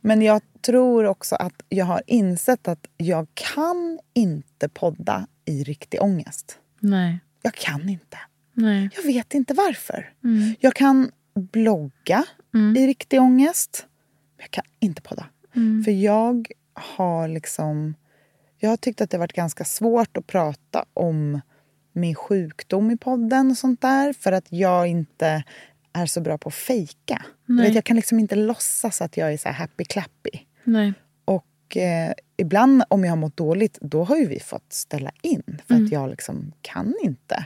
[0.00, 6.02] Men jag tror också att jag har insett att jag kan inte podda i riktig
[6.02, 6.58] ångest.
[6.80, 7.18] Nej.
[7.42, 8.18] Jag kan inte.
[8.52, 8.88] Nej.
[8.96, 10.12] Jag vet inte varför.
[10.60, 12.24] Jag kan blogga
[12.76, 13.86] i riktig ångest.
[14.36, 15.26] Men jag kan inte podda.
[15.84, 17.94] För jag har liksom...
[18.58, 21.40] Jag har tyckt att det har varit ganska svårt att prata om
[21.92, 24.12] min sjukdom i podden och sånt där.
[24.12, 25.44] För att jag inte
[25.92, 27.24] är så bra på att fejka.
[27.46, 30.38] Vet, jag kan liksom inte låtsas att jag är så här happy-clappy.
[30.64, 30.92] Nej.
[31.24, 35.60] Och eh, ibland om jag har mått dåligt, då har ju vi fått ställa in.
[35.66, 37.44] För att jag liksom kan inte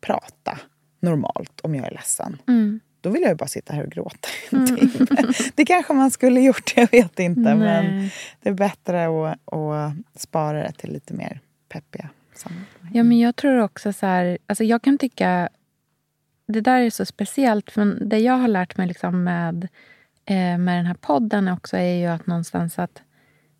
[0.00, 0.58] prata
[1.00, 2.42] normalt om jag är ledsen.
[2.48, 2.80] Mm.
[3.02, 5.06] Då vill jag ju bara sitta här och gråta timme.
[5.54, 7.54] Det kanske man skulle gjort, jag vet inte.
[7.54, 8.14] Men Nej.
[8.42, 12.90] det är bättre att, att spara det till lite mer peppiga sammanhang.
[12.94, 14.38] Ja, men jag tror också så här...
[14.46, 15.48] Alltså jag kan tycka...
[16.46, 17.76] Det där är så speciellt.
[17.76, 19.68] Men det jag har lärt mig liksom med,
[20.24, 23.02] eh, med den här podden också är ju att någonstans att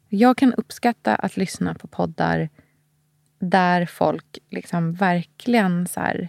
[0.09, 2.49] jag kan uppskatta att lyssna på poddar
[3.39, 6.29] där folk liksom verkligen så här,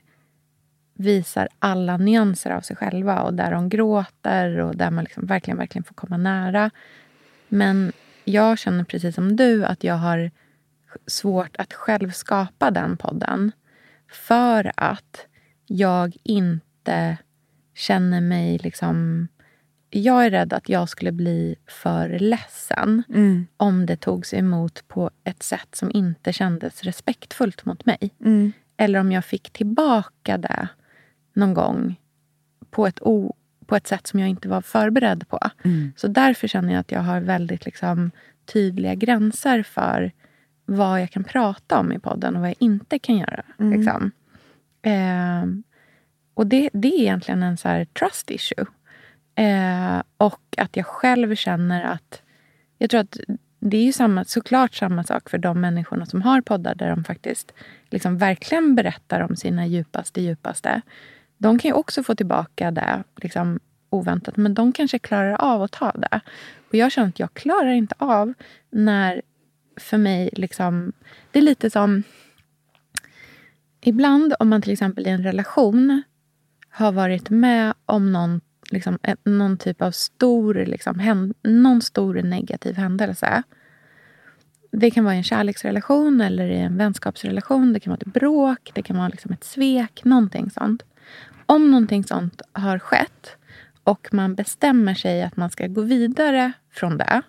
[0.94, 5.58] visar alla nyanser av sig själva och där de gråter och där man liksom verkligen,
[5.58, 6.72] verkligen får komma nära.
[7.48, 7.92] Men
[8.24, 10.32] jag känner precis som du att jag har
[11.08, 13.52] svårt att själv skapa den podden.
[14.12, 15.26] För att
[15.66, 17.18] jag inte
[17.76, 19.28] känner mig liksom...
[19.96, 23.04] Jag är rädd att jag skulle bli för ledsen
[23.58, 28.12] om det togs emot på ett sätt som inte kändes respektfullt mot mig.
[28.78, 30.68] Eller om jag fick tillbaka det
[31.34, 31.96] någon gång
[32.70, 35.40] på ett, o, på ett sätt som jag inte var förberedd på.
[35.96, 38.12] Så därför känner jag att jag har väldigt liksom,
[38.46, 40.12] tydliga gränser för
[40.66, 43.44] vad jag kan prata om i podden och vad jag inte kan göra.
[43.60, 43.78] Mm.
[43.78, 44.12] Liksom.
[44.82, 45.46] Eh,
[46.34, 48.66] och det, det är egentligen en så här trust issue.
[49.36, 52.22] Eh, och att jag själv känner att...
[52.78, 53.18] Jag tror att
[53.60, 57.04] det är ju samma, såklart samma sak för de människorna som har poddar där de
[57.04, 57.54] faktiskt
[57.90, 60.82] liksom verkligen berättar om sina djupaste, djupaste.
[61.44, 65.72] De kan ju också få tillbaka det liksom, oväntat, men de kanske klarar av att
[65.72, 66.20] ta det.
[66.70, 68.34] Och jag känner att jag klarar inte av
[68.70, 69.22] när
[69.78, 70.30] för mig...
[70.34, 70.94] liksom
[71.32, 72.04] Det är lite som...
[73.82, 76.04] Ibland om man till exempel i en relation
[76.70, 82.76] har varit med om någon, liksom, någon typ av stor, liksom, händ, någon stor negativ
[82.76, 83.44] händelse.
[84.72, 87.74] Det kan vara i en kärleksrelation eller i en vänskapsrelation.
[87.74, 90.84] Det kan vara ett bråk, det kan vara liksom ett svek, någonting sånt.
[91.46, 93.36] Om någonting sånt har skett
[93.84, 97.22] och man bestämmer sig att man ska gå vidare från det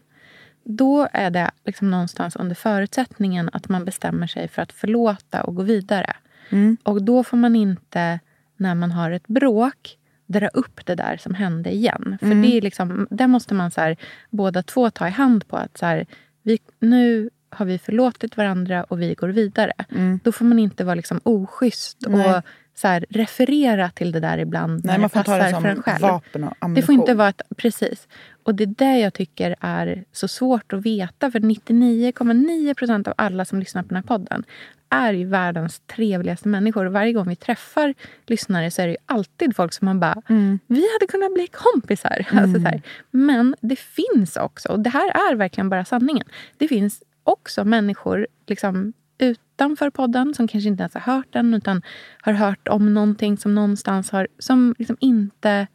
[0.64, 5.55] då är det liksom någonstans under förutsättningen att man bestämmer sig för att förlåta och
[5.55, 6.16] gå vidare.
[6.50, 6.77] Mm.
[6.83, 8.20] Och då får man inte,
[8.57, 12.16] när man har ett bråk, dra upp det där som hände igen.
[12.20, 12.42] För Mm.
[12.42, 13.96] det är liksom, där måste man så här,
[14.31, 16.07] båda två ta i hand på att så här,
[16.42, 19.72] vi, nu har vi förlåtit varandra och vi går vidare.
[19.90, 20.20] Mm.
[20.24, 22.35] Då får man inte vara liksom oschysst Nej.
[22.35, 22.42] och
[22.74, 25.60] så här, referera till det där ibland Nej, när man det får ta passar det
[25.60, 26.00] för en själv.
[26.02, 26.74] vapen och ammunition.
[26.74, 28.08] Det får inte vara ett, precis.
[28.42, 31.30] Och det är det jag tycker är så svårt att veta.
[31.30, 34.44] För 99,9 procent av alla som lyssnar på den här podden
[34.90, 36.87] är ju världens trevligaste människor.
[36.87, 37.94] Och varje gång vi träffar
[38.26, 40.58] lyssnare så är det ju alltid folk som man bara, Mm.
[40.66, 42.26] vi hade kunnat bli kompisar.
[42.32, 42.82] Alltså så här.
[43.10, 46.26] Men det finns också, och det här är verkligen bara sanningen.
[46.58, 51.83] Det finns också människor liksom, utanför podden som kanske inte ens har hört den utan
[52.22, 54.29] har hört om någonting som någonstans har...
[54.38, 55.66] Som liksom inte...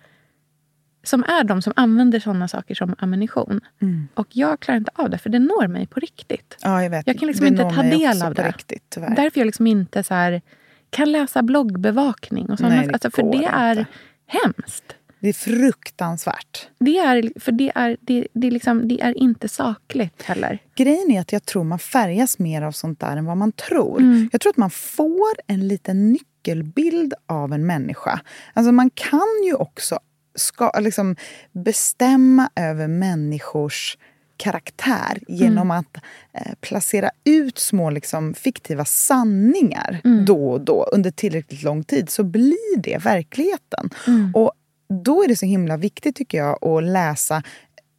[1.03, 3.61] Som är de som använder såna saker som ammunition.
[3.81, 4.07] Mm.
[4.13, 6.57] Och jag klarar inte av det, för det når mig på riktigt.
[6.61, 7.07] Ja, jag vet.
[7.07, 8.47] Jag kan liksom Det inte ta del av det.
[8.47, 9.15] Riktigt, tyvärr.
[9.15, 10.41] Därför jag liksom inte så här,
[10.89, 12.49] kan läsa bloggbevakning.
[12.49, 13.91] Och det alltså, för det är inte.
[14.27, 14.95] hemskt.
[15.19, 16.67] Det är fruktansvärt.
[16.79, 20.59] Det är, för det är, det, det, är liksom, det är inte sakligt heller.
[20.75, 23.99] Grejen är att jag tror man färgas mer av sånt där än vad man tror.
[23.99, 24.29] Mm.
[24.31, 28.19] Jag tror att man får en liten nyckelbild av en människa.
[28.53, 29.99] Alltså man kan ju också
[30.35, 31.15] ska, liksom,
[31.51, 33.97] bestämma över människors
[34.37, 35.97] karaktär genom att
[36.33, 42.23] eh, placera ut små liksom, fiktiva sanningar då och då under tillräckligt lång tid så
[42.23, 43.89] blir det verkligheten.
[44.33, 44.51] Och
[44.93, 47.43] då är det så himla viktigt tycker jag att läsa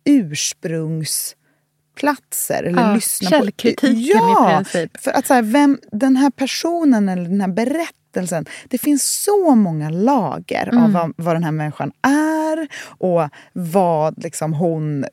[0.04, 2.62] ursprungsplatser.
[2.64, 5.00] Eller Ja, lyssna källkritiken i ja, princip.
[5.00, 8.46] För att så här, vem, den här personen eller den här berättelsen.
[8.68, 10.84] Det finns så många lager Mm.
[10.84, 15.04] av vad, vad den här människan är och vad liksom, hon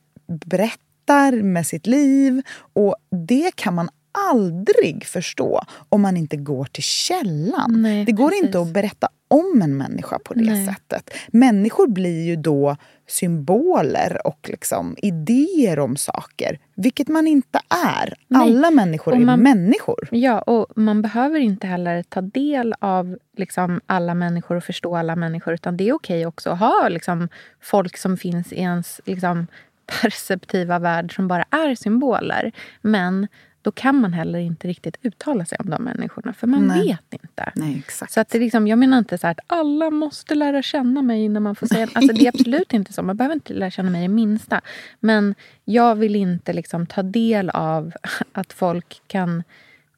[0.46, 2.42] berättar med sitt liv.
[2.74, 2.96] Och
[3.28, 3.90] det kan man
[4.32, 7.82] aldrig förstå om man inte går till källan.
[7.82, 8.46] Nej, det går precis.
[8.46, 10.66] inte att berätta om en människa på det Nej.
[10.66, 11.10] sättet.
[11.28, 12.76] Människor blir ju då
[13.08, 17.60] symboler och liksom idéer om saker, vilket man inte
[17.96, 18.14] är.
[18.28, 18.42] Nej.
[18.42, 20.08] Alla människor Och är man- människor.
[20.12, 25.16] Ja, och man behöver inte heller ta del av liksom, alla människor och förstå alla
[25.16, 25.54] människor.
[25.54, 27.30] Utan det är okej också att ha liksom,
[27.62, 29.48] folk som finns i ens liksom,
[30.02, 32.52] perceptiva värld som bara är symboler.
[32.82, 33.28] Men
[33.68, 36.88] då kan man heller inte riktigt uttala sig om de människorna, för man Nej.
[36.88, 37.52] vet inte.
[37.56, 37.84] Nej.
[38.10, 41.24] Så att det liksom, jag menar inte så här att alla måste lära känna mig
[41.24, 41.88] innan man får säga...
[41.94, 43.04] Alltså det är absolut inte så.
[43.04, 44.62] Man behöver inte lära känna mig det minsta.
[45.00, 47.94] Men jag vill inte liksom ta del av
[48.32, 49.44] att folk kan...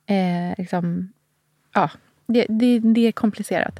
[0.06, 1.14] Eh, liksom,
[1.74, 1.90] ja,
[2.28, 3.80] det, det, det är komplicerat.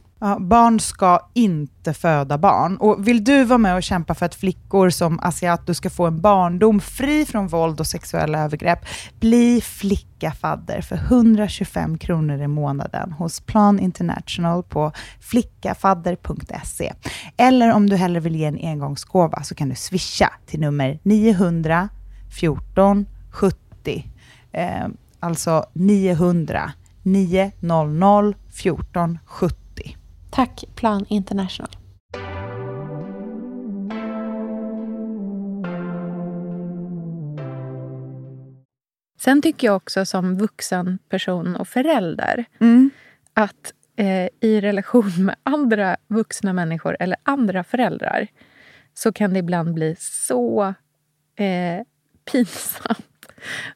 [0.23, 2.77] Ja, barn ska inte föda barn.
[2.77, 6.21] Och Vill du vara med och kämpa för att flickor som Asiato ska få en
[6.21, 8.79] barndom fri från våld och sexuella övergrepp,
[9.19, 16.93] bli flicka fadder för 125 kronor i månaden hos Plan International på flickafadder.se.
[17.37, 21.89] Eller om du hellre vill ge en engångsgåva så kan du swisha till nummer 900
[22.39, 24.11] 14 70.
[24.51, 24.87] Eh,
[25.19, 26.71] alltså 900
[27.03, 29.60] 900 14 70.
[30.31, 31.69] Tack Plan International.
[39.19, 42.89] Sen tycker jag också som vuxen person och förälder Mm.
[43.33, 48.27] att eh, i relation med andra vuxna människor eller andra föräldrar
[48.93, 50.73] så kan det ibland bli så
[51.35, 51.83] eh,
[52.31, 53.07] pinsamt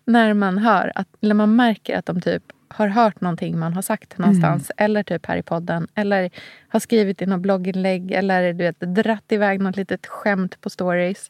[0.05, 3.81] när man hör att, eller man märker att de typ har hört någonting man har
[3.81, 6.29] sagt någonstans eller typ här i podden eller
[6.67, 11.29] har skrivit i något blogginlägg eller du vet, dratt iväg något litet skämt på stories.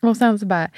[0.00, 0.70] Och sen så bara,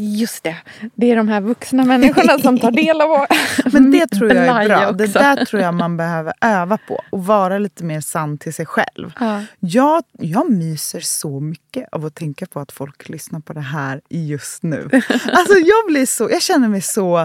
[0.00, 0.56] just det,
[0.94, 3.26] det är de här vuxna människorna som tar del av vår
[3.72, 4.92] Men det tror jag är bra.
[4.92, 5.18] Det också.
[5.18, 7.02] där tror jag man behöver öva på.
[7.10, 9.12] Och vara lite mer sann till sig själv.
[9.20, 9.42] Ja.
[9.60, 14.00] Jag, jag myser så mycket av att tänka på att folk lyssnar på det här
[14.10, 14.88] just nu.
[15.32, 17.18] Alltså jag, blir så, jag känner mig så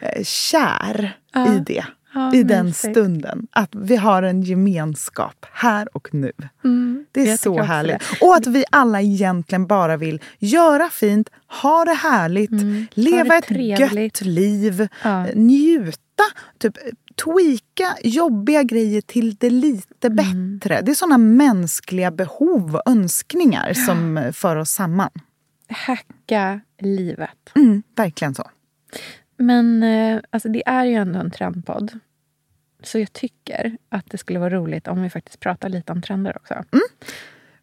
[0.00, 1.54] eh, kär Ja.
[1.54, 1.84] i det.
[2.16, 3.46] Ja, I den stunden.
[3.50, 6.32] Att vi har en gemenskap här och nu.
[7.12, 8.02] Det är så härligt.
[8.20, 11.28] Och att vi alla egentligen bara vill göra fint,
[11.62, 12.50] ha det härligt,
[12.94, 13.28] leva Mm.
[13.28, 14.20] det ett trevligt.
[14.20, 15.26] gött liv, Ja.
[15.26, 15.98] eh, njuta,
[16.58, 16.74] typ,
[17.24, 20.58] tweaka jobbiga grejer till det lite Mm.
[20.58, 20.80] bättre.
[20.80, 25.10] Det är såna mänskliga behov och önskningar som eh, för oss samman.
[25.68, 27.30] Hacka livet.
[27.54, 28.44] Mm, verkligen så.
[29.38, 31.98] Men eh, alltså, det är ju ändå en trendpodd.
[32.82, 36.36] Så jag tycker att det skulle vara roligt om vi faktiskt pratar lite om trender
[36.36, 36.64] också.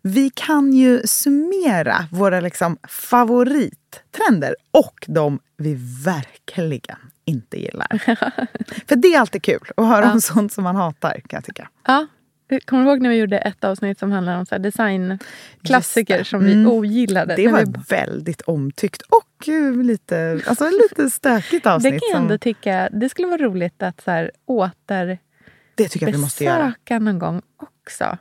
[0.01, 5.74] Vi kan ju summera våra liksom favorittrender och de vi
[6.05, 7.97] verkligen inte gillar.
[8.88, 11.70] För det är alltid kul att höra om sånt som man hatar kan jag tycka.
[11.88, 12.07] Ja,
[12.60, 16.24] kommer du ihåg när vi gjorde ett avsnitt som handlade om så här designklassiker det.
[16.26, 16.72] som vi Mm.
[16.72, 17.36] ogillade?
[17.36, 21.91] Det var vi, väldigt omtyckt och eh, lite, alltså lite stökigt det avsnitt.
[21.93, 25.20] kan jag ändå som, tycka, det skulle vara roligt att så här, återbesöka
[25.76, 26.74] det tycker jag vi måste göra.
[26.99, 28.18] någon gång också.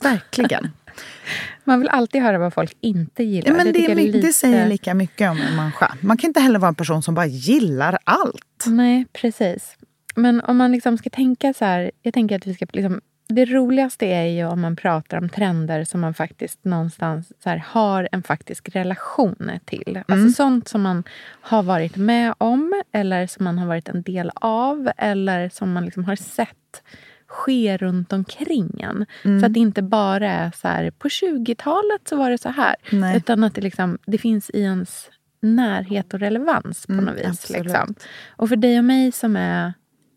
[0.00, 0.70] Verkligen.
[1.64, 3.48] Man vill alltid höra vad folk inte gillar.
[3.50, 5.94] Ja, men det, tycker är, lite- det säger lika mycket om en människa.
[6.00, 8.64] Man kan inte heller vara en person som bara gillar allt.
[8.66, 9.76] Nej, precis.
[10.14, 11.90] Men om man liksom ska tänka så här...
[12.02, 13.00] Jag tänker att vi ska liksom,
[13.32, 18.08] det roligaste är ju om man pratar om trender som man faktiskt någonstans här, har
[18.12, 20.00] en faktisk relation till.
[20.08, 21.04] Alltså sånt som man
[21.40, 25.84] har varit med om eller som man har varit en del av eller som man
[25.84, 26.82] liksom har sett
[27.26, 29.06] ske runt omkring en.
[29.40, 32.76] Så att det inte bara är så här, på 20-talet så var det så här.
[32.90, 33.16] Nej.
[33.16, 35.10] Utan att det, liksom, det finns i ens
[35.40, 37.50] närhet och relevans på något vis.
[37.50, 37.94] Liksom.
[38.30, 39.72] Och för dig och mig som är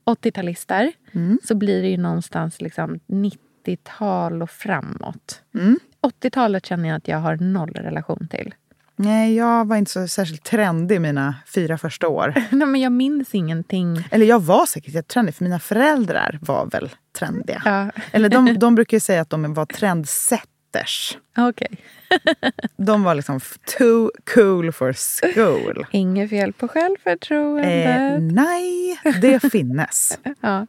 [0.06, 0.92] 80-talister
[1.44, 5.42] så blir det ju någonstans liksom 90-tal och framåt.
[6.02, 8.54] 80-talet känner jag att jag har noll relation till.
[8.98, 12.34] Nej, jag var inte så särskilt trendig mina fyra första år.
[12.52, 14.08] Nej, men jag minns ingenting.
[14.12, 16.90] Eller jag var säkert jättetrendig, för mina föräldrar var väl
[17.20, 17.62] trendiga.
[17.66, 18.02] Ja.
[18.12, 21.18] Eller de, de brukar ju säga att de var trendsetters.
[21.38, 21.78] Okej.
[22.78, 23.40] De var liksom
[23.78, 25.86] too cool for school.
[25.92, 27.84] Inget fel på självförtroende.
[27.84, 30.20] Eh, nej, det finnes.
[30.42, 30.68] Ja.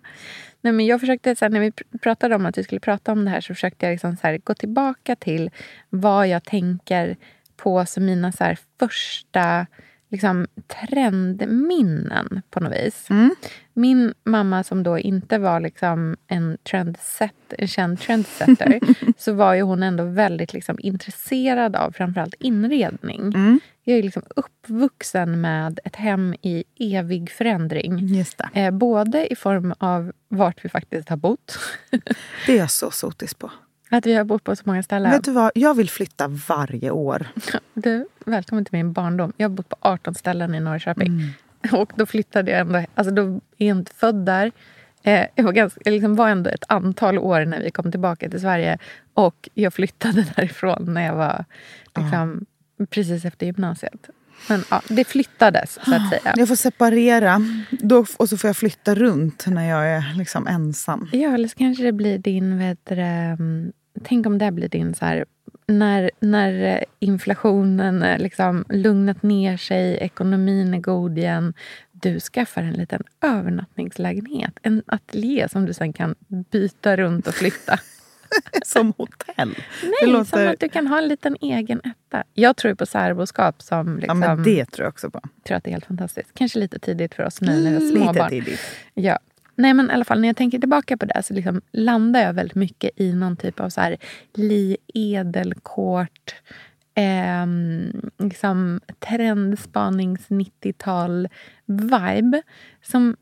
[0.61, 3.13] Nej, men jag försökte, så här, när vi pr- pratade om att vi skulle prata
[3.13, 5.51] om det här så försökte jag liksom, så här, gå tillbaka till
[5.91, 7.17] vad jag tänker
[7.57, 9.67] på som mina så här, första
[10.09, 13.09] liksom, trendminnen på något vis.
[13.75, 18.81] Min mamma som då inte var liksom en, trendset, en känd trendsetter
[19.19, 23.33] så var ju hon ändå väldigt liksom, intresserad av framförallt inredning.
[23.85, 28.15] Jag är liksom uppvuxen med ett hem i evig förändring.
[28.55, 31.59] Eh, både i form av vart vi faktiskt har bott.
[32.47, 33.51] Det är jag så sotis på.
[33.91, 35.11] Att vi har bott på så många ställen.
[35.11, 35.51] Vet du vad?
[35.55, 37.27] Jag vill flytta varje år.
[37.75, 39.33] Du, välkommen till min barndom.
[39.37, 41.21] Jag har bott på 18 ställen i Norrköping.
[41.73, 42.85] Och då flyttade jag ändå...
[42.95, 43.23] Alltså då
[43.59, 44.53] är jag inte född där.
[45.03, 48.31] Eh, jag var, ganska, jag liksom var ändå ett antal år när vi kom tillbaka
[48.31, 48.79] till Sverige.
[49.15, 51.45] Och jag flyttade därifrån när jag var
[51.97, 52.47] liksom,
[52.91, 54.11] precis efter gymnasiet.
[54.49, 56.35] Men ja, det flyttades, så att säga.
[56.37, 61.09] Jag får separera då, och så får jag flytta runt när jag är liksom ensam.
[61.13, 62.59] Ja, eller så kanske det blir din...
[62.59, 63.73] Vet du, mm,
[64.05, 64.95] tänk om det blir din...
[64.95, 65.25] så här,
[65.67, 71.55] när, när inflationen eh, liksom lugnat ner sig, ekonomin är god igen.
[71.93, 74.53] Du skaffar en liten övernattningslägenhet.
[74.63, 76.15] En ateljé som du sen kan
[76.51, 77.79] byta runt och flytta.
[78.65, 79.49] Som hotell.
[79.83, 80.47] Nej, det som låter...
[80.47, 82.25] att du kan ha en liten egen etta.
[82.35, 83.89] Jag tror på särboskap som...
[83.89, 85.21] Ja, Liksom, men det tror jag också på.
[85.47, 86.31] tror att det är helt fantastiskt.
[86.35, 88.31] Kanske lite tidigt för oss nu när vi har Lite småbarn.
[88.31, 88.61] tidigt.
[88.95, 89.19] Ja.
[89.55, 92.33] Nej men i alla fall när jag tänker tillbaka på det så liksom landar jag
[92.33, 93.97] väldigt mycket i någon typ av så här
[94.35, 96.35] Li Edelkort,
[96.95, 101.29] ehm, liksom trendspanings 90-tal
[101.67, 102.43] vibe
[102.83, 103.17] som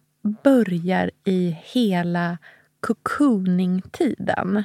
[0.45, 2.39] börjar i hela
[2.87, 4.64] cocooning-tiden.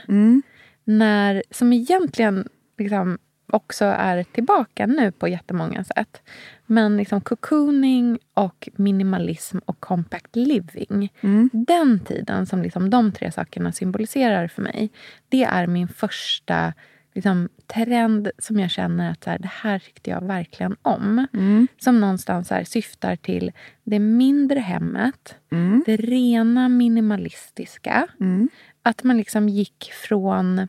[0.84, 2.48] När, som egentligen
[2.78, 3.18] liksom
[3.52, 6.22] också är tillbaka nu på jättemånga sätt.
[6.66, 11.14] Men liksom cocooning och minimalism och compact living.
[11.22, 11.50] Mm.
[11.54, 14.90] Den tiden som liksom de tre sakerna symboliserar för mig.
[15.30, 16.74] Det är min första
[17.20, 21.28] liksom, trend som jag känner att så här, det här tyckte jag verkligen om.
[21.34, 21.68] Mm.
[21.78, 23.52] Som någonstans här, syftar till
[23.84, 25.36] det mindre hemmet.
[25.52, 25.84] Mm.
[25.86, 28.08] Det rena minimalistiska.
[28.20, 28.50] Mm.
[28.84, 30.68] Att man liksom gick från...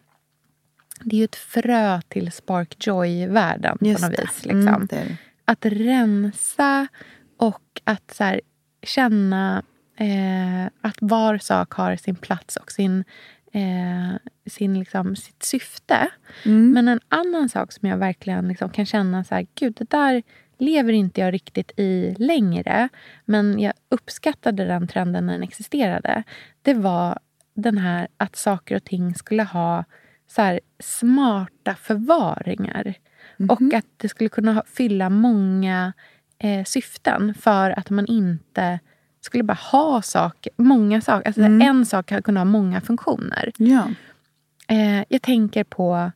[1.04, 4.22] Det är ju ett frö till Spark Joy-världen på något det.
[4.22, 4.44] vis.
[4.44, 4.68] Liksom.
[4.68, 5.16] Mm, det.
[5.44, 6.88] Att rensa
[7.36, 8.40] och att så här,
[8.82, 9.62] känna
[9.96, 13.04] eh, att var sak har sin plats och sin,
[13.52, 16.08] eh, sin, liksom, sitt syfte.
[16.44, 16.70] Mm.
[16.70, 20.22] Men en annan sak som jag verkligen liksom kan känna så här, gud det där
[20.58, 22.88] lever inte jag riktigt i längre.
[23.24, 26.22] Men jag uppskattade den trenden när den existerade.
[26.62, 27.18] Det var
[27.54, 29.84] den här att saker och ting skulle ha
[30.26, 32.94] så här, smarta förvaringar.
[33.48, 35.92] Och att det skulle kunna fylla många
[36.38, 38.78] eh, syften för att man inte
[39.20, 41.26] skulle bara ha saker, många saker.
[41.28, 43.52] Alltså En sak hade kunnat ha många funktioner.
[43.56, 43.88] Ja.
[44.68, 46.10] Eh, jag tänker på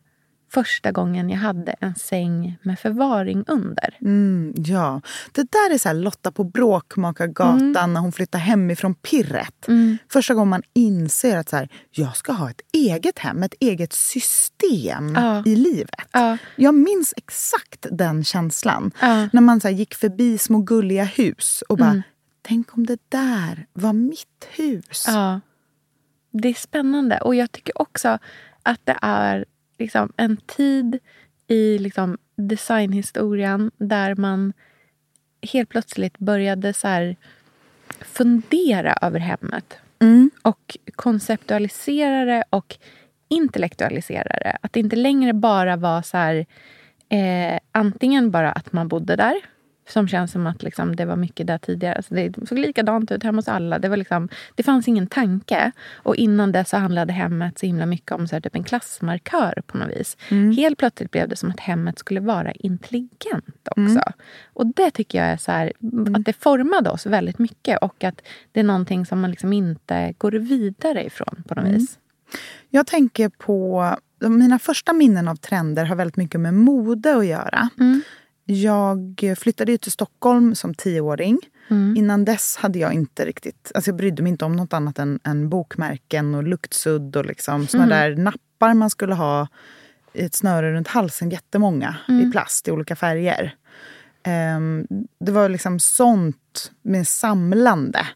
[0.53, 3.97] första gången jag hade en säng med förvaring under.
[4.01, 5.01] Mm, ja.
[5.33, 9.67] Det där är så Lotta på Bråkmakargatan när hon flyttar hemifrån pirret.
[10.13, 13.93] Första gången man inser att så här, jag ska ha ett eget hem, ett eget
[13.93, 15.43] system Ja.
[15.47, 16.09] i livet.
[16.13, 16.37] Ja.
[16.57, 18.91] Jag minns exakt den känslan.
[19.01, 19.29] Ja.
[19.33, 22.03] När man så gick förbi små gulliga hus och bara,
[22.45, 25.05] tänk om det där var mitt hus.
[25.07, 25.41] Ja.
[26.31, 27.19] Det är spännande.
[27.19, 28.19] Och jag tycker också
[28.63, 29.45] att det är
[29.79, 30.99] liksom en tid
[31.47, 34.53] i liksom designhistorien där man
[35.53, 37.15] helt plötsligt började så
[38.01, 39.79] fundera över hemmet.
[40.43, 42.77] Och konceptualisera det och
[43.29, 44.59] intellektualisera det.
[44.61, 46.47] Att det inte längre bara var så här,
[47.09, 49.54] eh, antingen bara att man bodde där
[49.89, 51.95] som känns som att liksom, det var mycket där tidigare.
[51.95, 53.79] Alltså det såg likadant ut hemma hos alla.
[53.79, 55.73] Det, var liksom, det fanns ingen tanke.
[55.93, 59.63] Och innan det så handlade hemmet så himla mycket om så här, typ en klassmarkör
[59.67, 60.17] på något vis.
[60.57, 64.01] Helt plötsligt blev det som att hemmet skulle vara intelligent också.
[64.53, 65.73] Och det tycker jag är så här,
[66.15, 67.79] att det formade oss väldigt mycket.
[67.83, 68.23] Och att
[68.53, 71.99] det är någonting som man liksom inte går vidare ifrån på något vis.
[72.71, 73.89] Jag tänker på...
[74.21, 77.69] Mina första minnen av trender har väldigt mycket med mode att göra.
[78.45, 81.39] Jag flyttade ju till Stockholm som tioåring.
[81.97, 83.73] Innan dess hade jag inte riktigt...
[83.75, 87.67] Alltså jag brydde mig inte om något annat än, än bokmärken och luktsudd och liksom
[87.67, 89.49] såna där nappar man skulle ha
[90.13, 93.55] i ett snöre runt halsen, jättemånga, i plast i olika färger.
[94.23, 94.87] Ehm,
[95.21, 98.07] det var liksom sånt med samlande.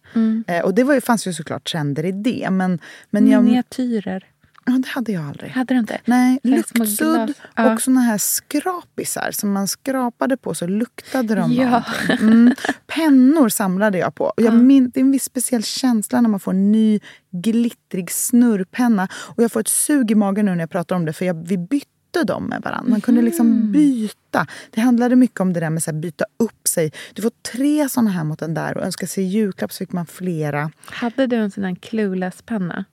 [0.47, 2.49] Eh, och det var, fanns ju såklart trender i det.
[2.51, 2.79] Men,
[3.11, 4.27] men jag, Miniatyrer.
[4.69, 5.51] Ja, det hade jag aldrig.
[5.51, 6.01] Hade du inte?
[6.05, 7.33] Nej, luktsudd.
[7.57, 7.73] Ja.
[7.75, 11.65] och såna här skrapisar som man skrapade på så luktade de Ja.
[11.71, 12.29] någonting.
[12.29, 12.55] Mm.
[12.87, 14.25] Pennor samlade jag på.
[14.25, 17.01] Och jag min, det är en viss speciell känsla när man får en ny
[17.31, 19.09] glittrig snurrpenna.
[19.13, 21.47] Och jag får ett sug i magen nu när jag pratar om det för jag,
[21.49, 22.91] vi bytte dem med varandra.
[22.91, 23.25] Man kunde Mhm.
[23.27, 24.47] liksom byta.
[24.71, 26.93] Det handlade mycket om det där med att byta upp sig.
[27.15, 30.07] Du får tre såna här mot den där och önskar sig julklapp så fick man
[30.07, 30.71] flera.
[30.85, 32.85] Hade du en sån där clueless-penna?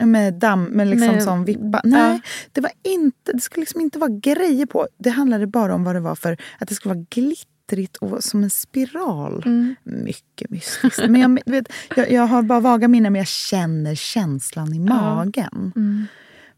[0.00, 1.80] Med damm, med liksom Med- som vippa.
[1.84, 1.90] ja.
[1.90, 2.20] Nej,
[2.52, 4.88] det, var inte, det skulle liksom inte vara grejer på.
[4.98, 8.42] Det handlade bara om vad det var för att det skulle vara glittrigt och som
[8.44, 9.42] en spiral.
[9.46, 9.74] Mm.
[9.82, 10.98] Mycket mystiskt.
[11.08, 15.72] Men jag, vet, jag, jag har bara vaga minnen men jag känner känslan i magen.
[15.76, 16.06] Mm.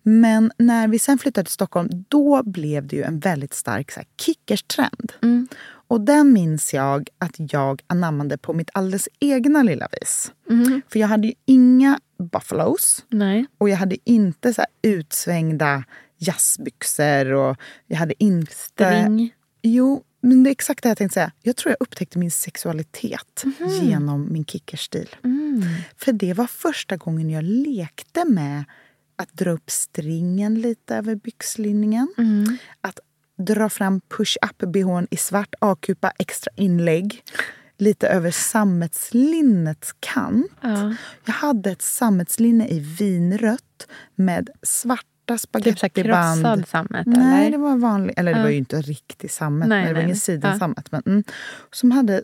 [0.02, 4.00] Men när vi sen flyttade till Stockholm då blev det ju en väldigt stark så
[4.00, 5.12] här, kickerstrend.
[5.22, 5.48] Mm.
[5.88, 10.32] Och den minns jag att jag anammade på mitt alldeles egna lilla vis.
[10.88, 12.00] För jag hade ju inga
[12.32, 13.04] buffalos.
[13.08, 13.46] Nej.
[13.58, 15.84] Och jag hade inte så här utsvängda
[16.18, 17.56] jazzbyxor och
[17.86, 18.52] jag hade inte...
[18.54, 19.34] String.
[19.62, 21.32] Jo, men det är exakt det jag tänkte säga.
[21.42, 23.44] Jag tror jag upptäckte min sexualitet
[23.82, 25.08] genom min kickerstil.
[25.96, 28.64] För det var första gången jag lekte med
[29.16, 32.08] att dra upp stringen lite över byxlinningen.
[32.80, 33.00] Att
[33.38, 37.22] dra fram push-up-bhn i svart A-kupa extra inlägg.
[37.78, 40.46] Lite över sammetslinnets kant.
[40.60, 40.94] Ja.
[41.24, 46.42] Jag hade ett sammetslinne i vinrött med svarta Typ spagettiband.
[46.42, 47.06] krossad sammet?
[47.06, 47.50] Nej, eller?
[47.50, 48.42] det var vanlig, eller det Ja.
[48.44, 50.92] var ju inte riktig sammet, Nej, men det var nej, ingen sidensammet.
[50.92, 51.24] Men, mm,
[51.72, 52.20] som hade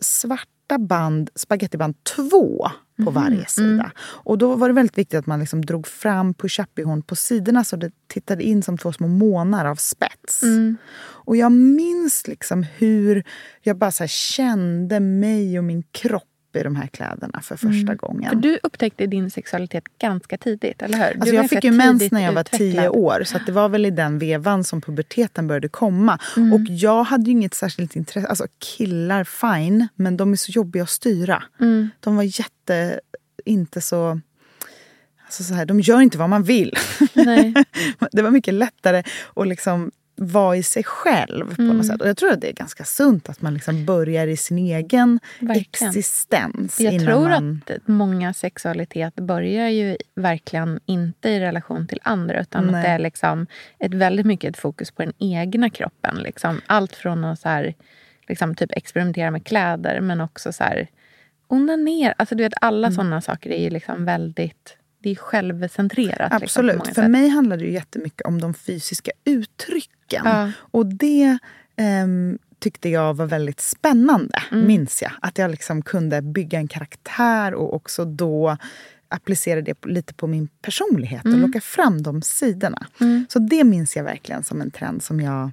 [0.73, 2.67] svarta band, spagettiband, två
[2.97, 3.45] på Mhm, varje mm.
[3.47, 3.91] sida.
[4.25, 7.75] Och då var det väldigt viktigt att man liksom drog fram push-up-bhn på sidorna så
[7.75, 10.43] det tittade in som två små månar av spets.
[10.43, 10.77] Mm.
[11.25, 13.23] Och jag minns liksom hur
[13.61, 18.29] jag bara kände mig och min kropp upp i de här kläderna för första gången.
[18.29, 21.21] För du upptäckte din sexualitet ganska tidigt, eller hur?
[21.21, 22.95] Alltså jag fick ju mens när jag var tio utvecklad.
[22.95, 23.23] år.
[23.25, 26.19] Så det var väl i den vevan som puberteten började komma.
[26.37, 26.53] Mm.
[26.53, 28.27] Och jag hade ju inget särskilt intresse.
[28.27, 29.87] Alltså killar, fine.
[29.95, 31.43] Men de är så jobbiga att styra.
[31.59, 31.89] Mm.
[31.99, 32.99] De var jätte...
[33.45, 34.19] Inte så...
[35.25, 36.73] Alltså så här, de gör inte vad man vill.
[38.11, 39.03] Det var mycket lättare
[39.35, 41.77] att liksom vara i sig själv på Mm.
[41.77, 42.01] något sätt.
[42.01, 45.19] Och jag tror att det är ganska sunt att man liksom börjar i sin egen
[45.39, 45.89] Verkligen.
[45.89, 46.79] existens.
[46.79, 47.61] Jag innan tror man...
[47.67, 52.75] att många sexualitet börjar ju verkligen inte i relation till andra utan Nej.
[52.75, 53.47] att det är liksom
[53.79, 56.15] ett väldigt mycket ett fokus på den egna kroppen.
[56.17, 56.61] Liksom.
[56.67, 57.73] Allt från att så här,
[58.27, 60.87] liksom, typ experimentera med kläder men också så här,
[61.47, 62.13] onanera.
[62.17, 62.95] Alltså, du vet, alla Mm.
[62.95, 66.19] sådana saker är ju liksom väldigt det är självcentrerat.
[66.41, 66.75] Liksom, Absolut.
[66.75, 67.11] många För sätt.
[67.11, 69.93] mig handlar det ju jättemycket om de fysiska uttrycken.
[70.25, 70.51] Ja.
[70.57, 71.37] Och det
[71.75, 74.67] ehm, tyckte jag var väldigt spännande, Mm.
[74.67, 75.11] minns jag.
[75.21, 78.57] Att jag liksom kunde bygga en karaktär och också då
[79.07, 81.35] applicera det lite på min personlighet Mm.
[81.41, 82.87] och locka fram de sidorna.
[83.29, 85.51] Så det minns jag verkligen som en trend som jag...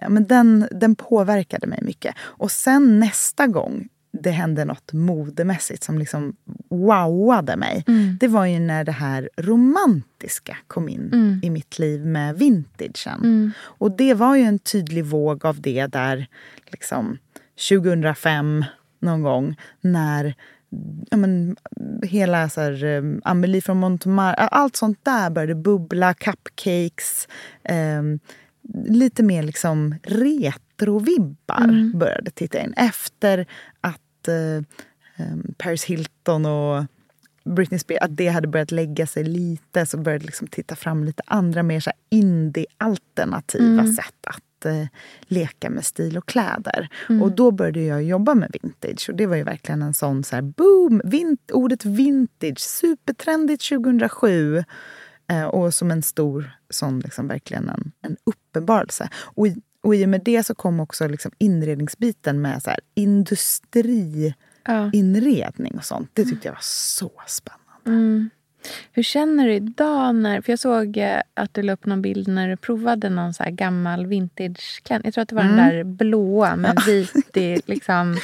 [0.00, 2.14] Ja, men den, den påverkade mig mycket.
[2.18, 6.36] Och sen nästa gång det hände något modemässigt som liksom
[6.70, 7.84] wowade mig.
[8.20, 13.52] Det var ju när det här romantiska kom in i mitt liv med vintagen.
[13.60, 16.26] Och det var ju en tydlig våg av det där
[16.66, 17.18] liksom
[17.68, 18.64] 2005
[19.00, 20.34] någon gång när
[21.10, 21.56] ja, men,
[22.02, 27.28] hela så här, um, Amelie från Montmartre, allt sånt där började bubbla, cupcakes.
[27.64, 28.18] ehm,
[28.84, 29.94] lite mer liksom
[30.82, 32.74] retrovibbar började titta in.
[32.76, 33.46] Efter
[33.80, 36.84] att eh, em, Paris Hilton och
[37.44, 41.22] Britney Spears, att det hade börjat lägga sig lite så började liksom titta fram lite
[41.26, 44.86] andra mer indie-alternativa sätt att eh,
[45.22, 46.88] leka med stil och kläder.
[47.22, 50.34] Och då började jag jobba med vintage och det var ju verkligen en sån så
[50.36, 51.00] här boom!
[51.04, 54.64] Vint, ordet vintage, supertrendigt 2007.
[55.30, 59.08] Eh, och som en stor sån, liksom verkligen en, en uppenbarelse.
[59.14, 62.80] Och i, och i och med det så kom också liksom inredningsbiten med så här
[62.94, 66.10] industriinredning och sånt.
[66.12, 68.30] Det tyckte jag var så spännande.
[68.92, 70.14] Hur känner du idag?
[70.14, 70.40] när...
[70.40, 73.44] För Jag såg eh, att du la upp någon bild när du provade någon så
[73.48, 75.04] gammal vintageklänning.
[75.04, 78.16] Jag tror att det var den där blåa med vit liksom,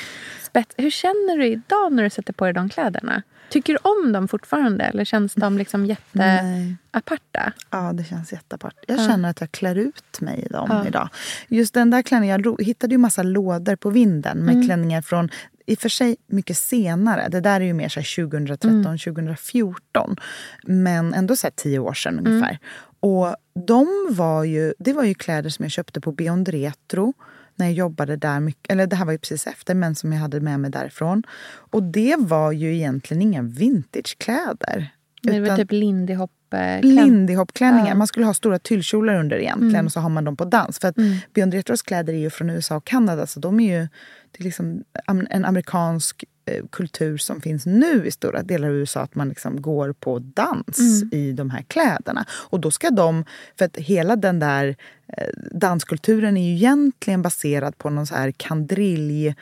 [0.42, 0.74] spets.
[0.76, 3.22] Hur känner du idag när du sätter på dig de kläderna?
[3.50, 7.52] Tycker du om dem fortfarande eller känns de liksom jätteaparta?
[7.70, 8.74] Ja, det känns jätteapart.
[8.86, 11.08] Jag känner att jag klär ut mig i dem idag.
[11.48, 15.30] Just den där klänningen, jag hittade ju massa lådor på vinden med klänningar från
[15.66, 17.28] i och för sig mycket senare.
[17.28, 20.16] Det där är ju mer så här 2013, 2014.
[20.66, 22.58] Men ändå så tio år sedan ungefär.
[23.00, 23.36] Och
[23.66, 27.14] de var ju, det var ju kläder som jag köpte på Beyond Retro
[27.58, 28.40] när jag jobbade där.
[28.40, 31.22] Mycket, eller det här var ju precis efter, men som jag hade med mig därifrån.
[31.48, 34.90] Och det var ju egentligen inga vintagekläder.
[35.22, 36.30] Det var typ Lindy Hop
[36.82, 37.94] Lindy Hop-klänningar.
[37.94, 40.78] Man skulle ha stora tyllkjolar under egentligen och så har man dem på dans.
[40.78, 40.96] För att
[41.34, 43.88] Beyond Retros kläder är ju från USA och Kanada så de är ju
[44.30, 44.84] det är liksom
[45.30, 49.00] en amerikansk eh, kultur som finns nu i stora delar av USA.
[49.00, 52.26] Att man liksom går på dans i de här kläderna.
[52.30, 53.24] Och då ska de,
[53.58, 54.76] för att hela den där
[55.52, 59.34] danskulturen är ju egentligen baserad på någon så här kandrilj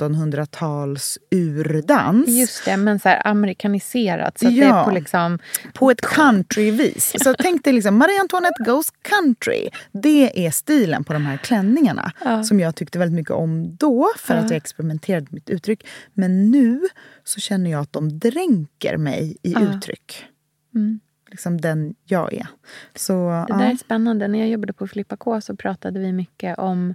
[0.00, 2.28] 1700-tals urdans.
[2.28, 4.38] Just det, men så här amerikaniserat.
[4.38, 4.80] Så att det Ja.
[4.80, 5.38] är på liksom...
[5.74, 7.12] på ett countryvis.
[7.24, 9.68] Så tänk dig liksom Marie Antoinette goes country.
[9.92, 12.12] Det är stilen på de här klänningarna
[12.44, 15.86] som jag tyckte väldigt mycket om då för att jag experimenterade med mitt uttryck.
[16.14, 16.80] Men nu
[17.24, 20.24] så känner jag att de dränker mig i uttryck.
[21.30, 22.46] Liksom den jag är.
[22.94, 23.56] Så, Det ja.
[23.56, 24.28] där är spännande.
[24.28, 26.94] När jag jobbade på Filippa K så pratade vi mycket om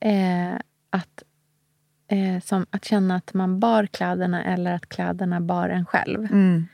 [0.00, 0.54] eh,
[0.90, 1.22] att,
[2.08, 6.24] eh, som, att känna att man bar kläderna eller att kläderna bar en själv.
[6.24, 6.66] Mm.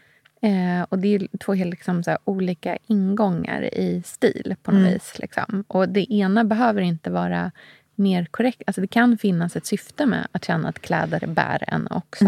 [0.43, 4.93] Eh, och Det är två helt liksom, så här, olika ingångar i stil på något
[4.93, 5.19] vis.
[5.19, 5.65] Liksom.
[5.69, 7.53] Och Det ena behöver inte vara
[7.95, 8.63] mer korrekt.
[8.67, 12.25] Alltså det kan finnas ett syfte med att känna att kläder bär en också.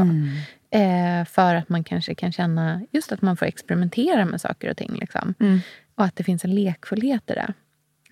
[0.70, 4.76] Eh, för att man kanske kan känna just att man får experimentera med saker och
[4.76, 4.94] ting.
[5.00, 5.34] Liksom.
[5.94, 7.52] Och att det finns en lekfullhet i det.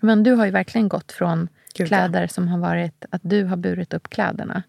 [0.01, 1.85] Men du har ju verkligen gått från Gud, ja.
[1.87, 4.63] kläder som har varit att du har burit upp kläderna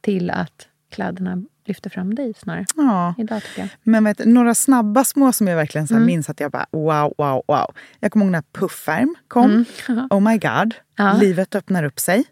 [0.00, 2.64] till att kläderna lyfter fram dig snarare.
[2.76, 3.14] Ja.
[3.18, 3.42] Idag.
[3.82, 5.88] Men vet, några snabba små som jag verkligen Mm.
[5.88, 7.74] så här minns att jag bara wow, wow, wow.
[8.00, 9.64] Jag kommer ihåg när Puffärm kom.
[10.10, 10.50] Oh my god.
[10.50, 10.70] Mm.
[10.96, 11.12] Ja.
[11.12, 12.24] Livet öppnar upp sig.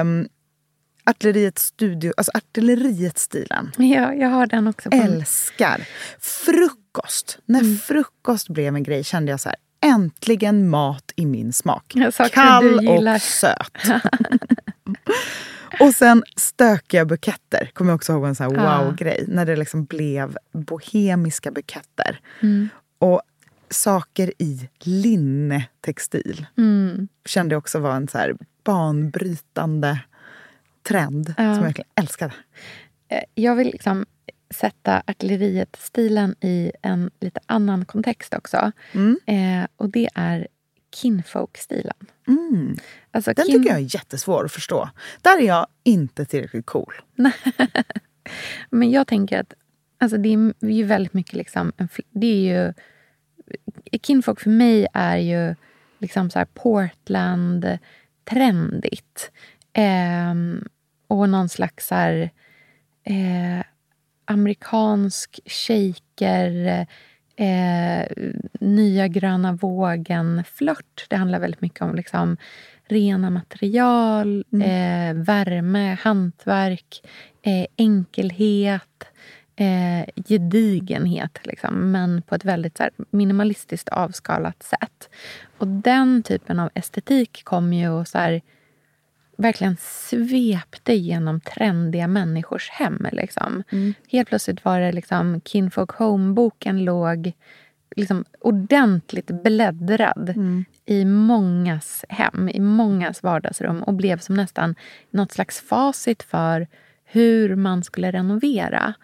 [0.00, 0.28] Um,
[1.08, 3.72] artilleriets studio, alltså artilleriet-stilen.
[3.76, 4.90] Ja, jag har den också.
[4.90, 5.88] På Älskar.
[6.20, 7.38] Frukost.
[7.46, 7.76] När Mm.
[7.78, 11.94] frukost blev en grej kände jag så här, äntligen mat i min smak.
[12.32, 13.72] Kall och söt.
[15.80, 18.84] Och sen stökiga buketter, kommer jag också ihåg en sån här Ja.
[18.84, 19.24] wow-grej.
[19.28, 22.20] När det liksom blev bohemiska buketter.
[22.40, 22.68] Mm.
[22.98, 23.22] Och
[23.70, 27.08] saker i linnetextil Mm.
[27.24, 29.98] kände jag också var en så här banbrytande
[30.88, 31.34] trend Ja.
[31.34, 32.34] som jag verkligen älskade.
[33.08, 34.06] Eh, Jag vill liksom
[34.50, 38.72] sätta artilleriet-stilen i en lite annan kontext också.
[38.92, 39.18] Mm.
[39.26, 40.48] Eh, och det är
[40.96, 41.96] kinfolk-stilen.
[42.28, 42.76] Mm.
[43.10, 44.90] Alltså Den kin- tycker jag är jättesvår att förstå.
[45.22, 46.94] Där är jag inte tillräckligt cool.
[48.70, 49.54] Men jag tänker att
[49.98, 51.72] alltså det är ju väldigt mycket liksom...
[52.10, 52.72] Det är ju...
[54.02, 55.54] Kinfolk för mig är ju
[55.98, 59.30] liksom så här Portland-trendigt.
[59.72, 60.68] Ehm,
[61.08, 62.30] och någon slags här,
[63.04, 63.64] eh,
[64.24, 66.86] amerikansk shaker,
[67.36, 68.06] eh,
[68.60, 71.06] nya gröna vågen-flört.
[71.08, 72.36] Det handlar väldigt mycket om liksom
[72.88, 77.02] rena material, eh, värme, hantverk,
[77.42, 79.04] eh, enkelhet,
[79.56, 81.38] eh, gedigenhet.
[81.44, 85.08] Liksom, men på ett väldigt här, minimalistiskt avskalat sätt.
[85.58, 88.40] Och den typen av estetik kom ju här,
[89.38, 93.06] verkligen svepte genom trendiga människors hem.
[93.12, 93.62] Liksom.
[94.08, 97.32] Helt plötsligt var det liksom Kinfolk Home-boken låg
[97.96, 100.34] liksom ordentligt bläddrad
[100.86, 104.74] i mångas hem, i mångas vardagsrum och blev som nästan
[105.10, 106.66] något slags facit för
[107.10, 108.94] hur man skulle renovera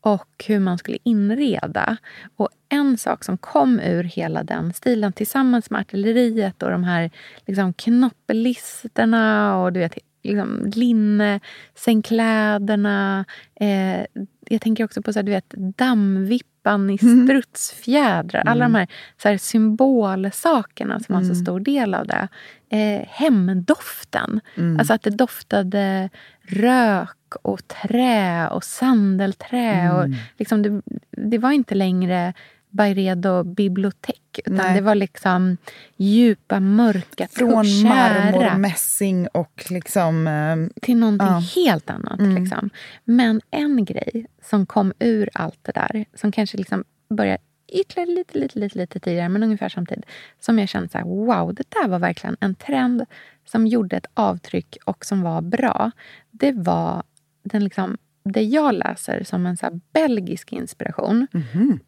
[0.00, 1.96] och hur man skulle inreda.
[2.36, 7.10] Och en sak som kom ur hela den stilen tillsammans med artilleriet och de här
[7.46, 11.40] liksom, knoppelisterna och du vet, liksom, linne,
[11.74, 13.24] sängkläderna.
[13.54, 14.06] Eh,
[14.48, 16.55] jag tänker också på så här, du vet, dammvippan
[16.90, 18.42] i strutsfjädrar.
[18.46, 18.88] Alla de här,
[19.22, 22.28] så här symbolsakerna som var så stor del av det.
[22.68, 24.40] Eh, hemdoften.
[24.78, 26.10] Alltså att det doftade
[26.42, 27.10] rök
[27.42, 29.92] och trä och sandelträ.
[29.92, 30.08] Och
[30.38, 32.34] liksom det, det var inte längre
[32.70, 34.38] Byredo bibliotek.
[34.38, 34.74] Utan Nej.
[34.74, 35.56] det var liksom
[35.96, 40.26] djupa, mörka, Från marmor, mässing och liksom...
[40.26, 41.42] Eh, till någonting Ja.
[41.54, 42.20] helt annat.
[42.20, 42.70] Liksom.
[43.04, 47.38] Men en grej som kom ur allt det där, som kanske liksom börjar
[47.68, 50.04] ytterligare lite, lite, lite, lite tidigare, men ungefär samtidigt,
[50.40, 53.04] som jag kände så här, wow, det där var verkligen en trend
[53.44, 55.90] som gjorde ett avtryck och som var bra.
[56.30, 57.02] Det var
[57.42, 57.98] den liksom,
[58.32, 61.26] det jag läser som en så belgisk inspiration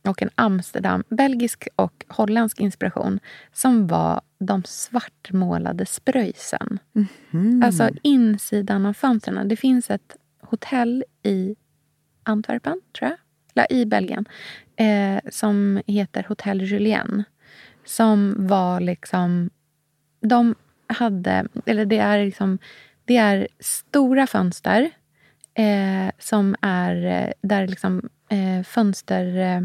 [0.08, 3.20] och en Amsterdam, belgisk och holländsk inspiration
[3.52, 6.78] som var de svartmålade spröjsen.
[7.64, 9.48] Alltså insidan av fönstren.
[9.48, 11.56] Det finns ett hotell i
[12.22, 13.18] Antwerpen, tror jag,
[13.54, 14.28] eller i Belgien,
[14.76, 17.24] eh, som heter Hotell Julien.
[17.84, 19.50] Som var liksom...
[20.20, 20.54] De
[20.86, 21.46] hade...
[21.66, 22.58] Eller det är liksom...
[23.04, 24.90] Det är stora fönster
[25.58, 29.36] eh, som är eh, där liksom eh, fönster...
[29.36, 29.62] Eh,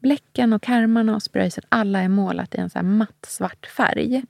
[0.00, 4.22] bläcken och karmarna och spröjsen, alla är målat i en så matt svart färg.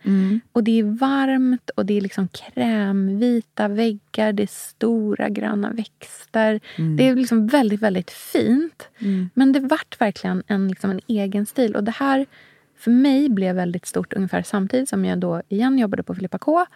[0.52, 6.60] Och det är varmt och det är liksom krämvita väggar, det är stora gröna växter.
[6.96, 8.88] Det är liksom väldigt, väldigt fint.
[9.34, 11.76] Men det vart verkligen en, liksom en egen stil.
[11.76, 12.26] Och det här
[12.76, 16.66] för mig blev väldigt stort ungefär samtidigt som jag då igen jobbade på Filippa K.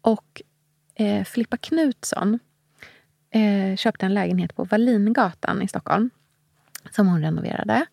[0.00, 0.42] Och
[0.94, 2.38] eh, Filippa Knutsson
[3.30, 6.10] eh, köpte en lägenhet på Wallingatan i Stockholm
[6.90, 7.86] som hon renoverade.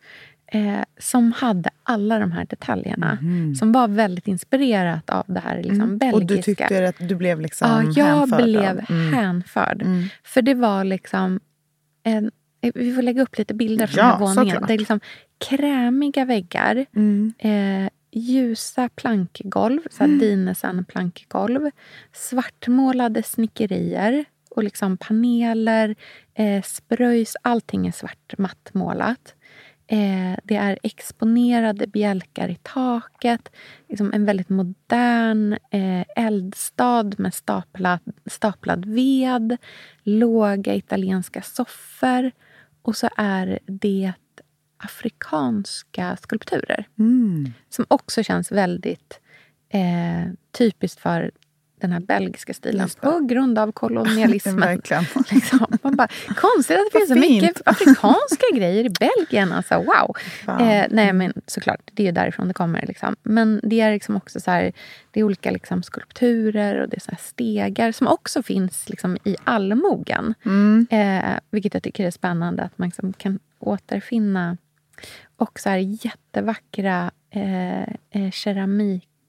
[0.51, 3.17] Eh, som hade alla de här detaljerna.
[3.59, 6.15] Som var väldigt inspirerat av det här liksom, belgiska.
[6.15, 9.13] och du tyckte att du blev liksom Ja, jag hänförd blev mm.
[9.13, 9.85] hänförd.
[10.23, 11.39] För det var liksom...
[12.03, 12.31] En,
[12.61, 14.53] eh, vi får lägga upp lite bilder från Ja, den här våningen.
[14.53, 14.67] såklart.
[14.67, 14.99] Det är liksom
[15.37, 16.85] krämiga väggar.
[16.95, 17.33] Mm.
[17.39, 21.71] Eh, ljusa plankgolv, så här Dinesen-plankgolv.
[22.13, 24.25] Svartmålade snickerier
[24.57, 25.95] och liksom paneler,
[26.33, 27.35] eh, spröjs.
[27.41, 29.35] Allting är svart mattmålat.
[29.87, 33.49] Eh, det är exponerade bjälkar i taket.
[33.89, 39.57] Liksom en väldigt modern eh, eldstad med staplad, staplad ved.
[40.03, 42.31] Låga italienska soffor.
[42.81, 44.13] Och så är det
[44.77, 46.87] afrikanska skulpturer.
[46.99, 47.53] Mm.
[47.69, 49.19] Som också känns väldigt
[49.69, 51.31] eh, typiskt för
[51.79, 54.81] den här belgiska stilen på grund av kolonialismen.
[55.31, 55.65] Liksom.
[55.81, 59.51] Man bara, konstigt att det finns så mycket afrikanska grejer i Belgien.
[59.51, 60.15] Alltså, wow!
[60.59, 62.85] Eh, nej, men såklart, det är ju därifrån det kommer.
[62.87, 63.15] Liksom.
[63.23, 64.73] Men det är liksom också så här,
[65.11, 69.35] det är olika liksom, skulpturer och det är så stegar som också finns liksom, i
[69.43, 70.33] allmogen.
[70.45, 70.87] Mm.
[70.89, 74.57] Eh, vilket jag tycker är spännande att man liksom kan återfinna.
[75.35, 78.31] Och så här jättevackra eh, eh,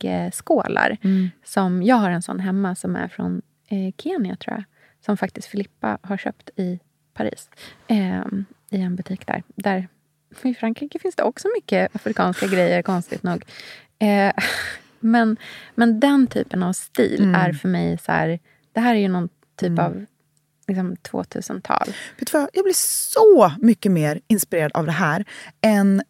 [0.02, 0.96] keramikskålar.
[1.02, 1.30] Mm.
[1.44, 4.64] Som, jag har en sån hemma som är från eh, Kenya, tror jag.
[5.04, 6.78] Som faktiskt Filippa har köpt i
[7.14, 7.50] Paris.
[7.86, 8.24] Eh,
[8.70, 9.42] I en butik där.
[9.54, 9.88] där.
[10.42, 13.44] I Frankrike finns det också mycket afrikanska grejer, konstigt nog.
[13.98, 14.32] Eh,
[15.00, 15.36] men,
[15.74, 17.34] men den typen av stil Mm.
[17.34, 18.38] är för mig så här...
[18.72, 20.06] Det här är ju någon typ av
[20.68, 21.88] liksom, 2000-tal.
[22.18, 22.48] Vet du vad?
[22.52, 25.24] Jag blir så mycket mer inspirerad av det här
[25.60, 26.02] än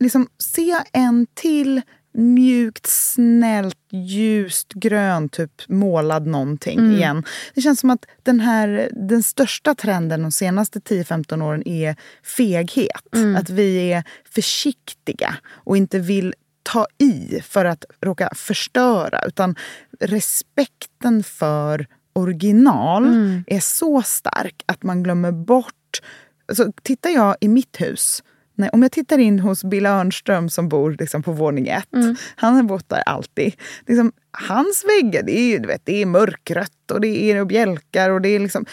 [0.00, 1.82] liksom se en till
[2.14, 6.92] mjukt, snällt, ljust, grön, typ målad någonting Mm.
[6.96, 7.24] igen.
[7.54, 13.14] Det känns som att den här, den största trenden de senaste 10-15 åren är feghet.
[13.14, 13.36] Mm.
[13.36, 14.04] Att vi är
[14.34, 19.24] försiktiga och inte vill ta i för att råka förstöra.
[19.26, 19.56] Utan
[20.00, 23.44] respekten för original Mm.
[23.46, 26.00] är så stark att man glömmer bort...
[26.48, 28.22] Alltså, tittar jag i mitt hus,
[28.54, 32.16] nej, om jag tittar in hos Bill Örnström som bor liksom, på våning ett, Mm.
[32.36, 33.54] han har bott där alltid.
[33.86, 38.10] Liksom, hans väggar det är, du vet, det är mörkrött och det är bjälkar.
[38.10, 38.64] Och det, är liksom,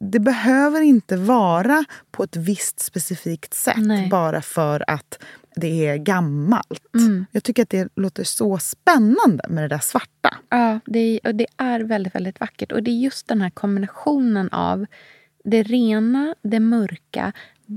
[0.00, 4.08] det behöver inte vara på ett visst specifikt sätt Nej.
[4.08, 5.22] bara för att
[5.56, 6.94] det är gammalt.
[6.94, 7.26] Mm.
[7.32, 10.36] Jag tycker att det låter så spännande med det där svarta.
[10.48, 12.72] Ja, det är, och det är väldigt, väldigt vackert.
[12.72, 14.86] Och det är just den här kombinationen av
[15.44, 17.32] det rena, det mörka,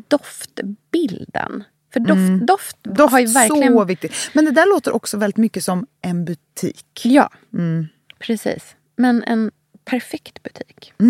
[0.08, 1.64] doftbilden.
[1.94, 3.74] För doft, doft, Doft, har ju verkligen...
[3.74, 4.14] så viktigt.
[4.34, 7.02] Men det där låter också väldigt mycket som en butik.
[7.04, 7.88] Ja, Mm.
[8.20, 8.76] precis.
[8.96, 9.52] Men en
[9.86, 10.94] perfekt butik.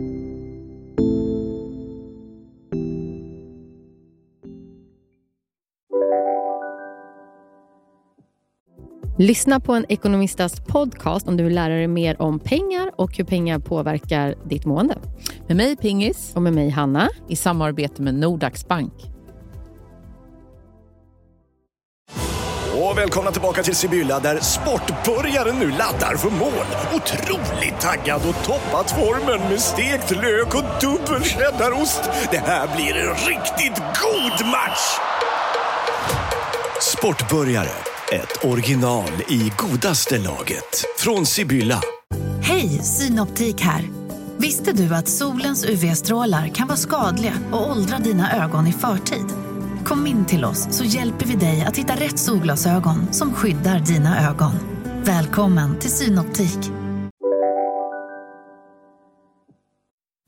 [9.18, 13.24] Lyssna på en ekonomistas podcast om du vill lära dig mer om pengar och hur
[13.24, 14.98] pengar påverkar ditt mående.
[15.46, 17.08] Med mig Pingis Och med mig Hanna.
[17.28, 18.92] i samarbete med Nordax Bank.
[22.74, 26.66] Och välkomna tillbaka till Sibylla där sportbörjaren nu laddar för mål.
[26.94, 32.10] Otroligt taggad och toppat formen med stekt lök och dubbel cheddarost.
[32.30, 34.98] Det här blir en riktigt god match!
[36.80, 37.68] Sportbörjare,
[38.12, 40.84] ett original i godaste laget.
[40.98, 41.80] Från Sibylla.
[42.42, 43.84] Hej, Synoptik här.
[44.36, 49.26] Visste du att solens UV-strålar kan vara skadliga och åldra dina ögon i förtid?
[49.84, 54.30] Kom in till oss så hjälper vi dig att hitta rätt solglasögon som skyddar dina
[54.30, 54.52] ögon.
[55.04, 56.70] Välkommen till Synoptik.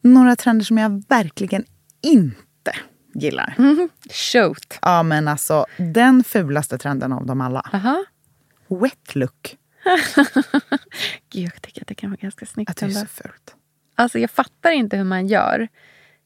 [0.03, 1.65] Några trender som jag verkligen
[2.03, 2.48] inte
[3.15, 3.55] gillar.
[4.11, 4.79] Shoot.
[4.83, 7.61] Ja, men alltså den fulaste trenden av dem alla.
[7.73, 8.05] Aha.
[8.69, 9.57] Wet look.
[11.31, 12.71] Gud, jag tycker att det kan vara ganska snyggt.
[12.71, 13.55] Att det är så fult.
[13.95, 15.69] Alltså, jag fattar inte hur man gör.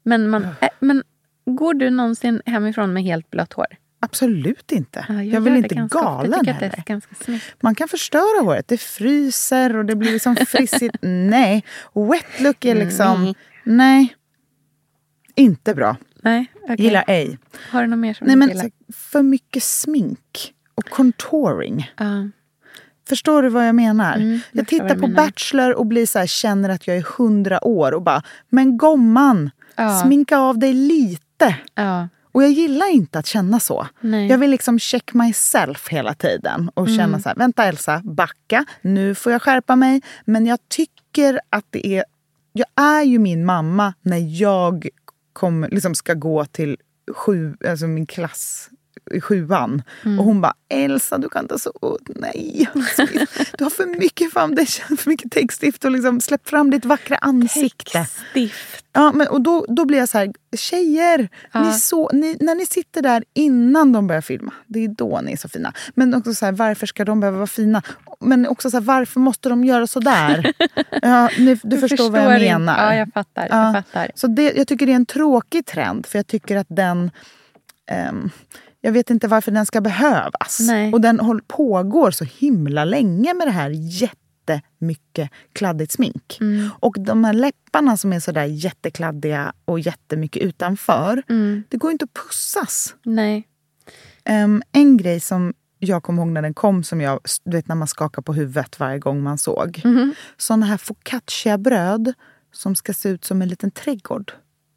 [0.03, 1.03] Men, man, äh, men
[1.45, 3.66] går du någonsin hemifrån med helt blött hår?
[4.01, 5.07] Absolut inte.
[5.09, 6.01] Ja, jag, gör vill inte ofta.
[6.01, 6.74] galen Jag det heller.
[6.78, 7.45] är ganska snyggt.
[7.61, 8.68] Man kan förstöra håret.
[8.68, 10.97] Det fryser och det blir liksom frissigt.
[11.01, 11.64] nej.
[11.95, 13.35] Wet look är liksom...
[13.64, 14.16] Nej.
[15.35, 15.97] Inte bra.
[16.22, 16.77] Nej, okej.
[16.79, 17.39] Gillar ej.
[17.71, 18.71] Har du något mer som Nej, du men gillar?
[18.93, 21.91] för mycket smink och contouring.
[21.99, 22.29] Ja.
[23.09, 24.15] Förstår du vad jag menar?
[24.17, 25.15] Mm, jag jag tittar på menar.
[25.27, 29.51] Bachelor och blir så här, känner att jag är hundra år och bara, men gomman,
[29.77, 30.01] Ja.
[30.05, 31.57] sminka av dig lite.
[31.75, 32.09] ja.
[32.35, 33.87] Och jag gillar inte att känna så.
[34.01, 34.27] Nej.
[34.29, 36.99] Jag vill liksom check myself hela tiden och Mm.
[36.99, 40.03] känna så här, vänta Elsa, backa, nu får jag skärpa mig.
[40.25, 42.05] Men jag tycker att det är,
[42.53, 44.89] jag är ju min mamma när jag
[45.33, 46.76] kommer, liksom ska gå till
[47.12, 48.70] sju, alltså min klass
[49.11, 49.83] i sjuan.
[50.05, 50.18] Mm.
[50.18, 52.70] Och hon bara, Elsa du kan inte så ut, nej.
[53.59, 58.07] Du har för mycket foundation, för mycket textstift och liksom släpp fram ditt vackra ansikte.
[58.30, 58.85] Stift.
[58.93, 61.62] Ja, men, och då, då blir jag så här, tjejer, Ja.
[61.62, 65.33] ni så, ni, när ni sitter där innan de börjar filma, det är då ni
[65.33, 65.72] är så fina.
[65.95, 67.83] Men också så här, varför ska de behöva vara fina?
[68.23, 70.53] Men också så här, varför måste de göra så där?
[71.03, 72.59] ja, ni, du, förstår, vad jag inte.
[72.59, 72.85] menar.
[72.85, 73.47] Ja, jag fattar.
[73.51, 73.64] Ja.
[73.64, 74.11] Jag fattar.
[74.14, 77.11] Så det, jag tycker det är en tråkig trend, för jag tycker att den...
[77.91, 78.31] ehm,
[78.81, 80.61] jag vet inte varför den ska behövas.
[80.61, 80.93] Nej.
[80.93, 86.39] Och den pågår så himla länge med det här jättemycket kladdigt smink.
[86.41, 86.70] Mm.
[86.81, 91.23] Och de här läpparna som är sådär jättekladdiga och jättemycket utanför.
[91.29, 91.62] Mm.
[91.68, 92.95] Det går inte att pussas.
[93.03, 93.49] Nej.
[94.25, 95.55] Ehm, en grej som
[95.89, 98.80] jag kommer ihåg när den kom, som jag, du vet när man skakar på huvudet
[98.80, 99.80] varje gång man såg.
[99.85, 100.14] Mhm.
[100.37, 102.12] Såna här focaccia-bröd
[102.53, 104.33] som ska se ut som en liten trädgård.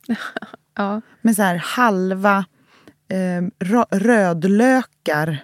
[0.77, 1.01] Ja.
[1.21, 2.45] Med så här halva
[3.07, 5.37] eh, rö- rödlökar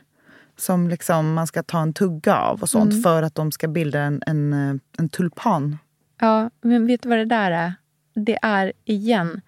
[0.57, 3.03] som liksom man ska ta en tugga av och sånt Mm.
[3.03, 5.77] för att de ska bilda en, en, eh, en tulpan.
[6.21, 7.73] ja, men vet du vad det där är?
[8.15, 9.41] Det är igen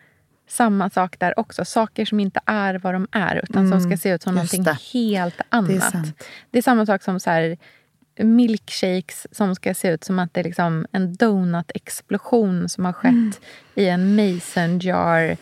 [0.54, 1.66] samma sak där också.
[1.66, 4.64] Saker som inte är vad de är utan som Mm, ska se ut som någonting
[4.64, 4.78] det.
[4.94, 5.68] helt annat.
[5.70, 6.12] Det är.
[6.52, 7.58] Det är samma sak som så här,
[8.20, 13.12] milkshakes som ska se ut som att det är liksom en donut-explosion som har skett
[13.12, 13.32] Mm.
[13.76, 15.38] i en mason jar.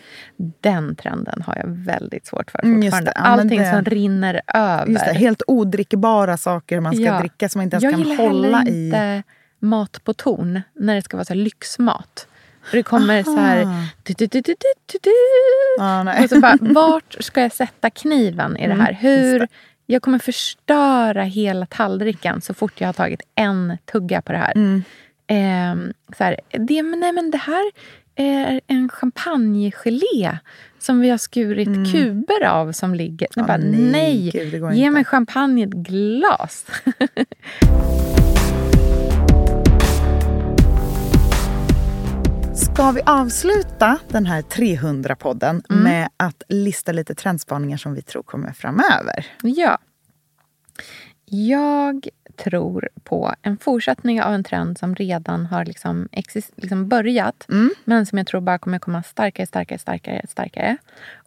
[0.61, 3.11] Den trenden har jag väldigt svårt för Mm, fortfarande.
[3.15, 4.93] Ja, Allting det- som rinner över.
[4.93, 7.19] Det, helt odrickbara saker man ska Ja.
[7.19, 8.85] dricka som man inte ens jag kan gillar hålla i.
[8.85, 9.23] inte
[9.59, 12.27] mat på ton när det ska vara så lyxmat.
[12.61, 13.61] Och det kommer så här...
[13.61, 13.83] Aha.
[14.03, 14.55] Du, du, du.
[15.77, 16.23] Ja, nej.
[16.23, 18.97] Och så bara, vart ska jag sätta kniven i det här?
[19.01, 19.47] Mm, just Hur,
[19.85, 24.51] jag kommer förstöra hela tallriken så fort jag har tagit en tugga på det här.
[24.55, 24.83] Mm.
[25.27, 27.71] Ehm, så här det, men, nej, men det här
[28.15, 30.37] är en champagnegelé
[30.79, 33.27] som vi har skurit kuber av som ligger...
[33.35, 33.71] Jag bara, Mm.
[33.71, 34.89] nej, nej, gud, ge inte.
[34.89, 36.65] mig champagne i ett glas.
[42.81, 45.83] Ska vi avsluta den här 300-podden Mm.
[45.83, 49.25] med att lista lite trendspaningar som vi tror kommer framöver?
[49.43, 49.77] Ja.
[51.25, 52.07] Jag
[52.37, 57.47] tror på en fortsättning av en trend som redan har liksom exist- liksom börjat
[57.85, 60.77] men som jag tror bara kommer komma starkare, starkare, starkare, starkare.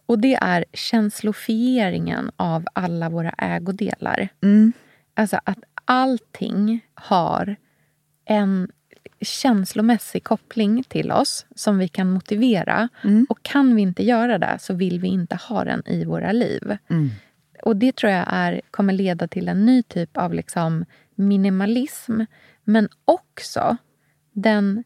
[0.05, 4.29] Och det är känslofieringen av alla våra ägodelar.
[5.15, 7.55] Alltså att allting har
[8.25, 8.71] en
[9.25, 12.89] känslomässig koppling till oss som vi kan motivera.
[13.29, 16.77] Och kan vi inte göra det så vill vi inte ha den i våra liv.
[17.63, 22.21] Och det tror jag är, kommer leda till en ny typ av liksom minimalism.
[22.63, 23.77] Men också
[24.33, 24.83] den,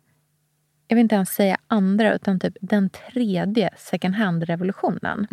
[0.88, 5.28] jag vill inte ens säga andra, utan typ den tredje second hand-revolutionen.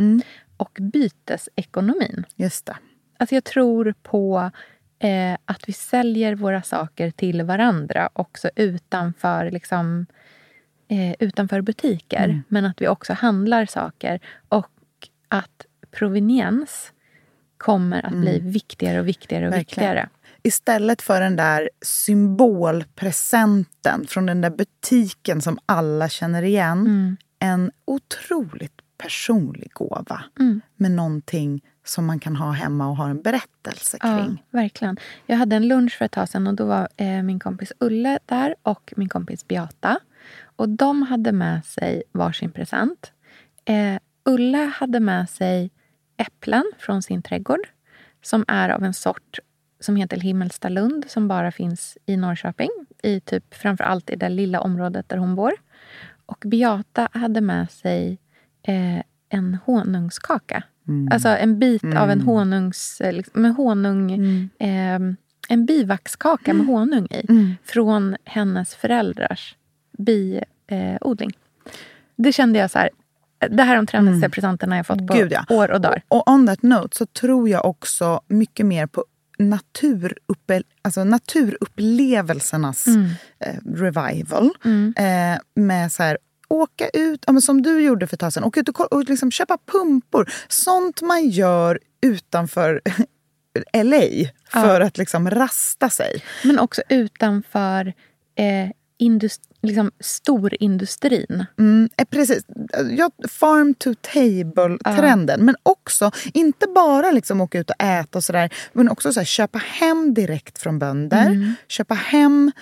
[0.56, 2.24] Och bytesekonomin.
[2.36, 2.76] Just det.
[3.18, 4.50] Alltså jag tror på
[4.98, 10.06] eh, att vi säljer våra saker till varandra också utanför, liksom,
[10.88, 12.24] eh, utanför butiker.
[12.24, 12.42] Mm.
[12.48, 14.20] Men att vi också handlar saker.
[14.48, 14.68] Och
[15.28, 16.92] att proveniens
[17.58, 19.58] kommer att bli viktigare och viktigare och Mm.
[19.58, 19.88] Verkligen.
[19.90, 20.08] viktigare.
[20.42, 26.80] Istället för den där symbolpresenten från den där butiken som alla känner igen.
[26.80, 27.16] Mm.
[27.38, 30.60] En otroligt personlig gåva Mm.
[30.76, 34.44] med någonting som man kan ha hemma och ha en berättelse Ja, kring.
[34.50, 34.96] verkligen.
[35.26, 38.18] Jag hade en lunch för ett tag sedan och då var eh, min kompis Ulle
[38.26, 39.98] där och min kompis Beata.
[40.56, 43.12] Och de hade med sig varsin present.
[43.64, 45.70] Eh, Ulle hade med sig
[46.16, 47.68] äpplen från sin trädgård
[48.22, 49.38] som är av en sort
[49.80, 52.70] som heter Himmelstalund som bara finns i Norrköping.
[53.02, 55.52] I typ framför allt i det lilla området där hon bor.
[56.26, 58.18] Och Beata hade med sig
[58.62, 60.62] eh, en honungskaka.
[61.10, 63.00] Alltså en bit av en honungs...
[63.00, 64.10] eh, Liksom, med honung...
[64.58, 65.00] Eh,
[65.48, 67.54] en bivaxkaka med honung i.
[67.64, 69.56] Från hennes föräldrars
[69.98, 71.32] biodling.
[72.16, 72.90] det kände jag så här...
[73.50, 75.44] Det här är de trendigaste presenterna jag fått på Gud, ja.
[75.48, 76.02] år och dagar.
[76.08, 79.04] Och on that note så tror jag också mycket mer på
[79.38, 83.10] naturuppe, alltså naturupplevelsernas Mm.
[83.40, 84.50] eh, revival.
[84.96, 86.18] Eh, med så här,
[86.48, 89.04] åka ut, ja, men som du gjorde för ett tag sedan, åka ut och, och
[89.04, 90.30] liksom köpa pumpor.
[90.48, 92.80] Sånt man gör utanför
[93.84, 96.22] LA för att liksom rasta sig.
[96.44, 97.86] Men också utanför
[98.34, 98.70] eh,
[99.00, 101.44] indust- liksom storindustrin.
[101.58, 102.44] Mm, eh, precis.
[102.90, 105.44] Ja, farm to table-trenden.
[105.44, 108.50] Men också, inte bara liksom åka ut och äta och sådär.
[108.72, 111.54] Men också så här, köpa hem direkt från bönder.
[111.68, 112.52] Köpa hem,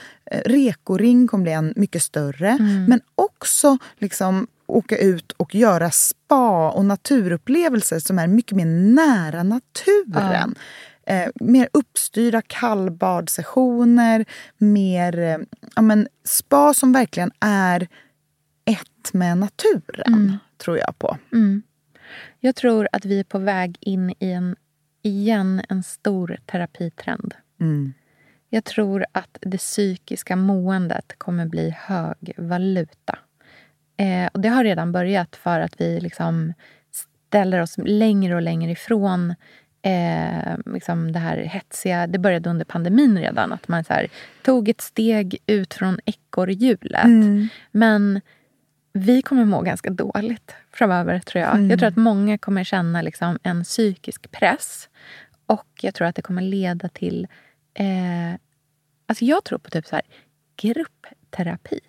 [0.45, 2.57] rekoring kommer bli en mycket större.
[2.89, 9.43] Men också liksom åka ut och göra spa och naturupplevelser som är mycket mer nära
[9.43, 10.55] naturen.
[11.07, 14.25] Eh, mer uppstyrda kallbadsessioner,
[14.59, 15.39] mer eh,
[15.77, 17.89] ja, men, spa som verkligen är
[18.65, 21.19] ett med naturen, tror jag på.
[22.41, 24.57] Jag tror att vi är på väg in i en,
[25.03, 27.35] igen en stor terapitrend.
[28.55, 33.19] Jag tror att det psykiska måendet kommer bli hög valuta.
[33.97, 36.53] Eh, och det har redan börjat för att vi liksom
[36.93, 39.35] ställer oss längre och längre ifrån
[39.83, 42.07] eh, liksom det här hetsiga.
[42.07, 43.53] Det började under pandemin redan.
[43.53, 44.09] Att man här,
[44.43, 47.07] tog ett steg ut från ekorrhjulet.
[47.71, 48.21] Men
[48.93, 51.71] vi kommer må ganska dåligt framöver, tror jag.
[51.71, 54.89] Jag tror att många kommer känna liksom en psykisk press.
[55.47, 57.27] Och jag tror att det kommer leda till...
[57.75, 58.39] Eh,
[59.07, 60.05] alltså jag tror på typ så här,
[60.57, 61.81] gruppterapi.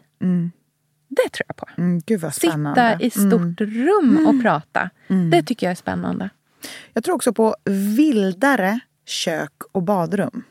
[1.08, 1.68] Det tror jag på.
[1.78, 2.98] Mm, gud vad spännande.
[3.00, 4.90] Sitta i stort rum och prata.
[5.32, 6.30] Det tycker jag är spännande.
[6.94, 7.56] Jag tror också på
[7.98, 10.44] vildare kök och badrum.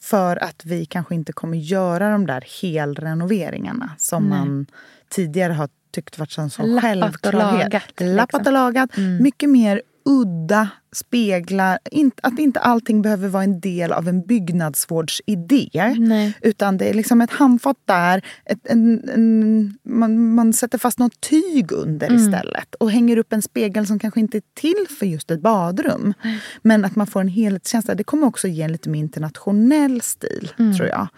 [0.00, 4.66] För att vi kanske inte kommer göra de där helrenoveringarna som man
[5.08, 7.72] tidigare har tyckt varit en sån Lappat och självklarhet.
[7.72, 8.06] lagat, liksom.
[8.16, 8.90] Lappat och lagat.
[9.20, 11.78] Mycket mer udda, speglar,
[12.22, 15.94] att inte allting behöver vara en del av en byggnadsvårdsidé.
[15.98, 16.34] Nej.
[16.42, 21.20] Utan det är liksom ett handfat där, ett, en, en, man, man sätter fast något
[21.20, 22.18] tyg under Mm.
[22.20, 22.74] istället.
[22.74, 26.14] Och hänger upp en spegel som kanske inte är till för just ett badrum.
[26.62, 27.94] Men att man får en helhetskänsla.
[27.94, 30.74] Det kommer också ge en lite mer internationell stil, Mm.
[30.76, 31.08] tror jag.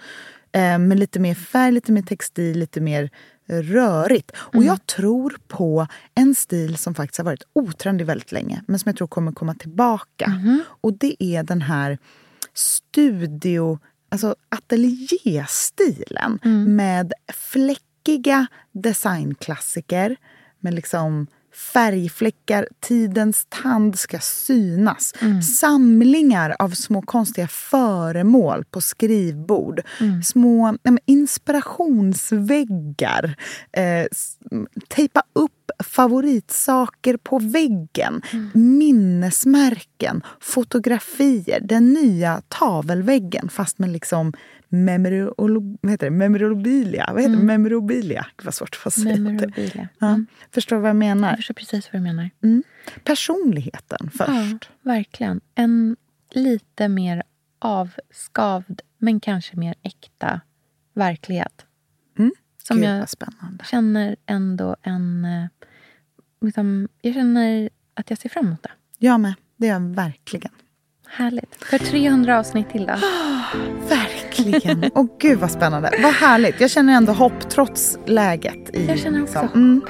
[0.53, 3.11] Eh, med lite mer färg, lite mer textil, lite mer
[3.49, 4.31] rörigt.
[4.37, 4.67] Och Mm.
[4.67, 8.97] jag tror på en stil som faktiskt har varit otrendig väldigt länge, men som jag
[8.97, 10.25] tror kommer komma tillbaka.
[10.27, 10.59] Mm-hmm.
[10.81, 11.99] Och det är den här
[12.55, 13.79] studio,
[14.09, 16.39] alltså ateljéstilen
[16.77, 20.17] med fläckiga designklassiker
[20.61, 25.15] med liksom färgfläckar, tidens tand ska synas.
[25.59, 29.81] Samlingar av små konstiga föremål på skrivbord.
[30.25, 33.37] Små nej, inspirationsväggar.
[33.73, 34.07] Eh,
[34.89, 35.53] tejpa upp
[35.85, 38.23] favoritsaker på väggen.
[38.55, 41.61] Minnesmärken, fotografier.
[41.61, 44.33] Den nya tavelväggen fast med liksom
[44.69, 46.11] memorolo, vad heter det?
[46.17, 47.11] memorabilia.
[47.12, 47.43] Vad heter det?
[47.43, 48.27] Memorabilia.
[48.37, 49.15] Gud vad svårt att säga.
[49.15, 49.21] det.
[49.21, 49.89] Memorabilia.
[49.99, 50.21] Ja.
[50.51, 51.29] Förstår vad jag menar?
[51.29, 52.31] Jag förstår precis vad du menar.
[52.43, 52.62] Mm.
[53.05, 54.29] Personligheten först.
[54.31, 55.41] Ja, verkligen.
[55.55, 55.97] En
[56.31, 57.23] lite mer
[57.59, 60.41] avskavd, men kanske mer äkta
[60.95, 61.67] verklighet.
[62.19, 62.33] Mm.
[62.62, 63.65] Som Gud, jag spännande.
[63.65, 65.25] känner ändå en...
[65.25, 65.47] eh,
[66.41, 68.71] Liksom, jag känner att jag ser fram emot det.
[68.99, 69.35] Jag med.
[69.57, 70.51] Det gör jag verkligen.
[71.07, 71.55] Härligt.
[71.65, 72.93] För 300 avsnitt till då.
[73.89, 74.14] Verkligen.
[74.95, 75.91] Och gud vad spännande.
[76.03, 76.61] Vad härligt.
[76.61, 78.70] Jag känner ändå hopp trots läget.
[78.72, 79.55] I, Jag känner också hopp.
[79.55, 79.80] Mm.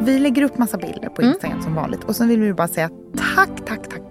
[0.00, 2.04] Vi lägger upp massa bilder på Instagram som vanligt.
[2.04, 2.90] Och sen vill vi bara säga
[3.36, 4.05] tack, tack, tack,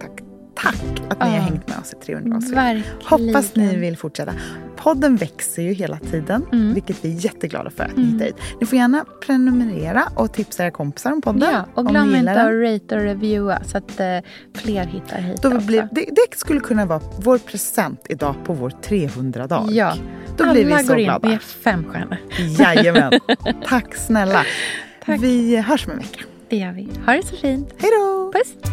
[0.56, 0.76] tack,
[1.10, 2.54] att ni har hängt med oss i 300 avsnitt.
[2.58, 2.98] Verkligen.
[3.06, 4.34] Hoppas ni vill fortsätta.
[4.76, 6.74] Podden växer ju hela tiden, Mm.
[6.74, 8.36] vilket vi är jätteglada för att ni hittar hit.
[8.60, 11.50] Ni får gärna prenumerera och tipsa era kompisar om podden.
[11.54, 14.18] Ja, och glöm inte att rate och reviewa så att eh,
[14.56, 18.70] fler hittar hit Då blir, det, det skulle kunna vara vår present idag på vår
[18.70, 19.72] 300-dag.
[19.72, 19.94] Ja,
[20.38, 21.28] Då alla blir vi så går in glada.
[21.28, 22.18] med fem stjärnor.
[22.60, 23.12] Jajamän.
[23.68, 24.46] Tack snälla.
[25.06, 25.22] Tack.
[25.22, 26.22] Vi hörs om en vecka.
[26.50, 26.90] Det gör vi.
[27.06, 27.74] Ha det så fint.
[27.78, 28.32] Hej då!
[28.34, 28.72] Puss!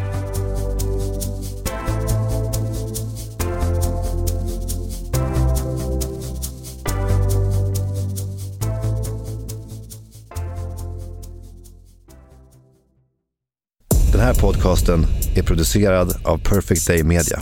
[14.23, 15.07] Här podcasten
[15.37, 17.39] är producerad av Perfect Day Media.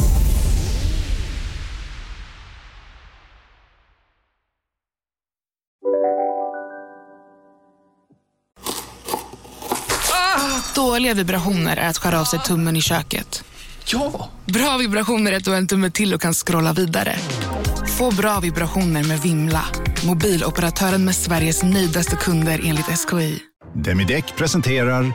[10.75, 13.45] Dåliga vibrationer är att skära av sig tummen i köket.
[13.87, 14.31] Ja!
[14.45, 17.17] Bra vibrationer är att du har en tumme till och kan scrolla vidare.
[17.99, 19.65] Få bra vibrationer med Vimla.
[20.07, 23.39] Mobiloperatören med Sveriges nöjdaste kunder enligt SKI.
[23.75, 25.15] Demideck presenterar